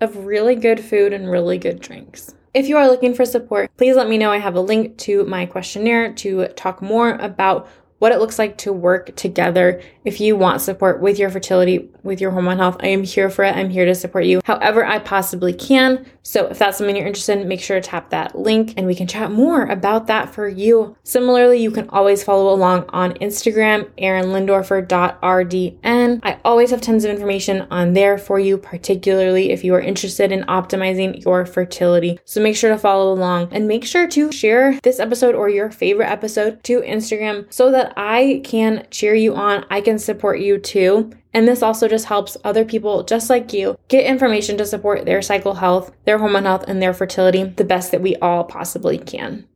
of 0.00 0.24
really 0.24 0.54
good 0.54 0.80
food 0.80 1.12
and 1.12 1.30
really 1.30 1.58
good 1.58 1.80
drinks. 1.80 2.34
If 2.52 2.68
you 2.68 2.76
are 2.76 2.88
looking 2.88 3.14
for 3.14 3.24
support, 3.24 3.70
please 3.76 3.96
let 3.96 4.08
me 4.08 4.18
know. 4.18 4.30
I 4.30 4.38
have 4.38 4.54
a 4.54 4.60
link 4.60 4.96
to 4.98 5.24
my 5.24 5.44
questionnaire 5.46 6.12
to 6.14 6.48
talk 6.48 6.80
more 6.80 7.16
about 7.16 7.68
what 7.98 8.12
it 8.12 8.18
looks 8.18 8.38
like 8.38 8.58
to 8.58 8.72
work 8.72 9.16
together. 9.16 9.80
If 10.04 10.20
you 10.20 10.36
want 10.36 10.60
support 10.60 11.00
with 11.00 11.18
your 11.18 11.30
fertility, 11.30 11.88
with 12.02 12.20
your 12.20 12.32
hormone 12.32 12.58
health, 12.58 12.76
I 12.80 12.88
am 12.88 13.02
here 13.02 13.30
for 13.30 13.44
it. 13.44 13.56
I'm 13.56 13.70
here 13.70 13.86
to 13.86 13.94
support 13.94 14.26
you 14.26 14.40
however 14.44 14.84
I 14.84 14.98
possibly 14.98 15.52
can. 15.52 16.06
So 16.24 16.46
if 16.46 16.58
that's 16.58 16.78
something 16.78 16.96
you're 16.96 17.06
interested 17.06 17.38
in, 17.38 17.46
make 17.46 17.60
sure 17.60 17.78
to 17.78 17.86
tap 17.86 18.08
that 18.10 18.36
link 18.36 18.74
and 18.76 18.86
we 18.86 18.94
can 18.94 19.06
chat 19.06 19.30
more 19.30 19.66
about 19.66 20.06
that 20.06 20.34
for 20.34 20.48
you. 20.48 20.96
Similarly, 21.04 21.62
you 21.62 21.70
can 21.70 21.90
always 21.90 22.24
follow 22.24 22.52
along 22.52 22.86
on 22.88 23.12
Instagram, 23.14 23.90
erinlindorfer.rdn. 23.98 26.20
I 26.22 26.40
always 26.44 26.70
have 26.70 26.80
tons 26.80 27.04
of 27.04 27.10
information 27.10 27.66
on 27.70 27.92
there 27.92 28.16
for 28.16 28.40
you, 28.40 28.56
particularly 28.56 29.50
if 29.50 29.62
you 29.62 29.74
are 29.74 29.80
interested 29.80 30.32
in 30.32 30.44
optimizing 30.44 31.22
your 31.22 31.44
fertility. 31.44 32.18
So 32.24 32.40
make 32.40 32.56
sure 32.56 32.70
to 32.70 32.78
follow 32.78 33.12
along 33.12 33.48
and 33.52 33.68
make 33.68 33.84
sure 33.84 34.08
to 34.08 34.32
share 34.32 34.80
this 34.82 34.98
episode 34.98 35.34
or 35.34 35.50
your 35.50 35.70
favorite 35.70 36.10
episode 36.10 36.64
to 36.64 36.80
Instagram 36.80 37.52
so 37.52 37.70
that 37.70 37.92
I 37.98 38.40
can 38.44 38.86
cheer 38.90 39.14
you 39.14 39.34
on, 39.34 39.66
I 39.70 39.82
can 39.82 39.98
support 39.98 40.40
you 40.40 40.56
too. 40.58 41.12
And 41.34 41.48
this 41.48 41.62
also 41.62 41.88
just 41.88 42.06
helps 42.06 42.36
other 42.44 42.64
people 42.64 43.02
just 43.02 43.28
like 43.28 43.52
you 43.52 43.76
get 43.88 44.06
information 44.06 44.56
to 44.58 44.64
support 44.64 45.04
their 45.04 45.20
cycle 45.20 45.54
health, 45.54 45.92
their 46.04 46.18
hormone 46.18 46.44
health, 46.44 46.64
and 46.68 46.80
their 46.80 46.94
fertility 46.94 47.42
the 47.42 47.64
best 47.64 47.90
that 47.90 48.00
we 48.00 48.14
all 48.16 48.44
possibly 48.44 48.98
can. 48.98 49.46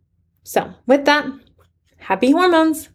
So, 0.43 0.75
with 0.87 1.05
that, 1.05 1.27
happy 1.99 2.33
hormones! 2.33 2.89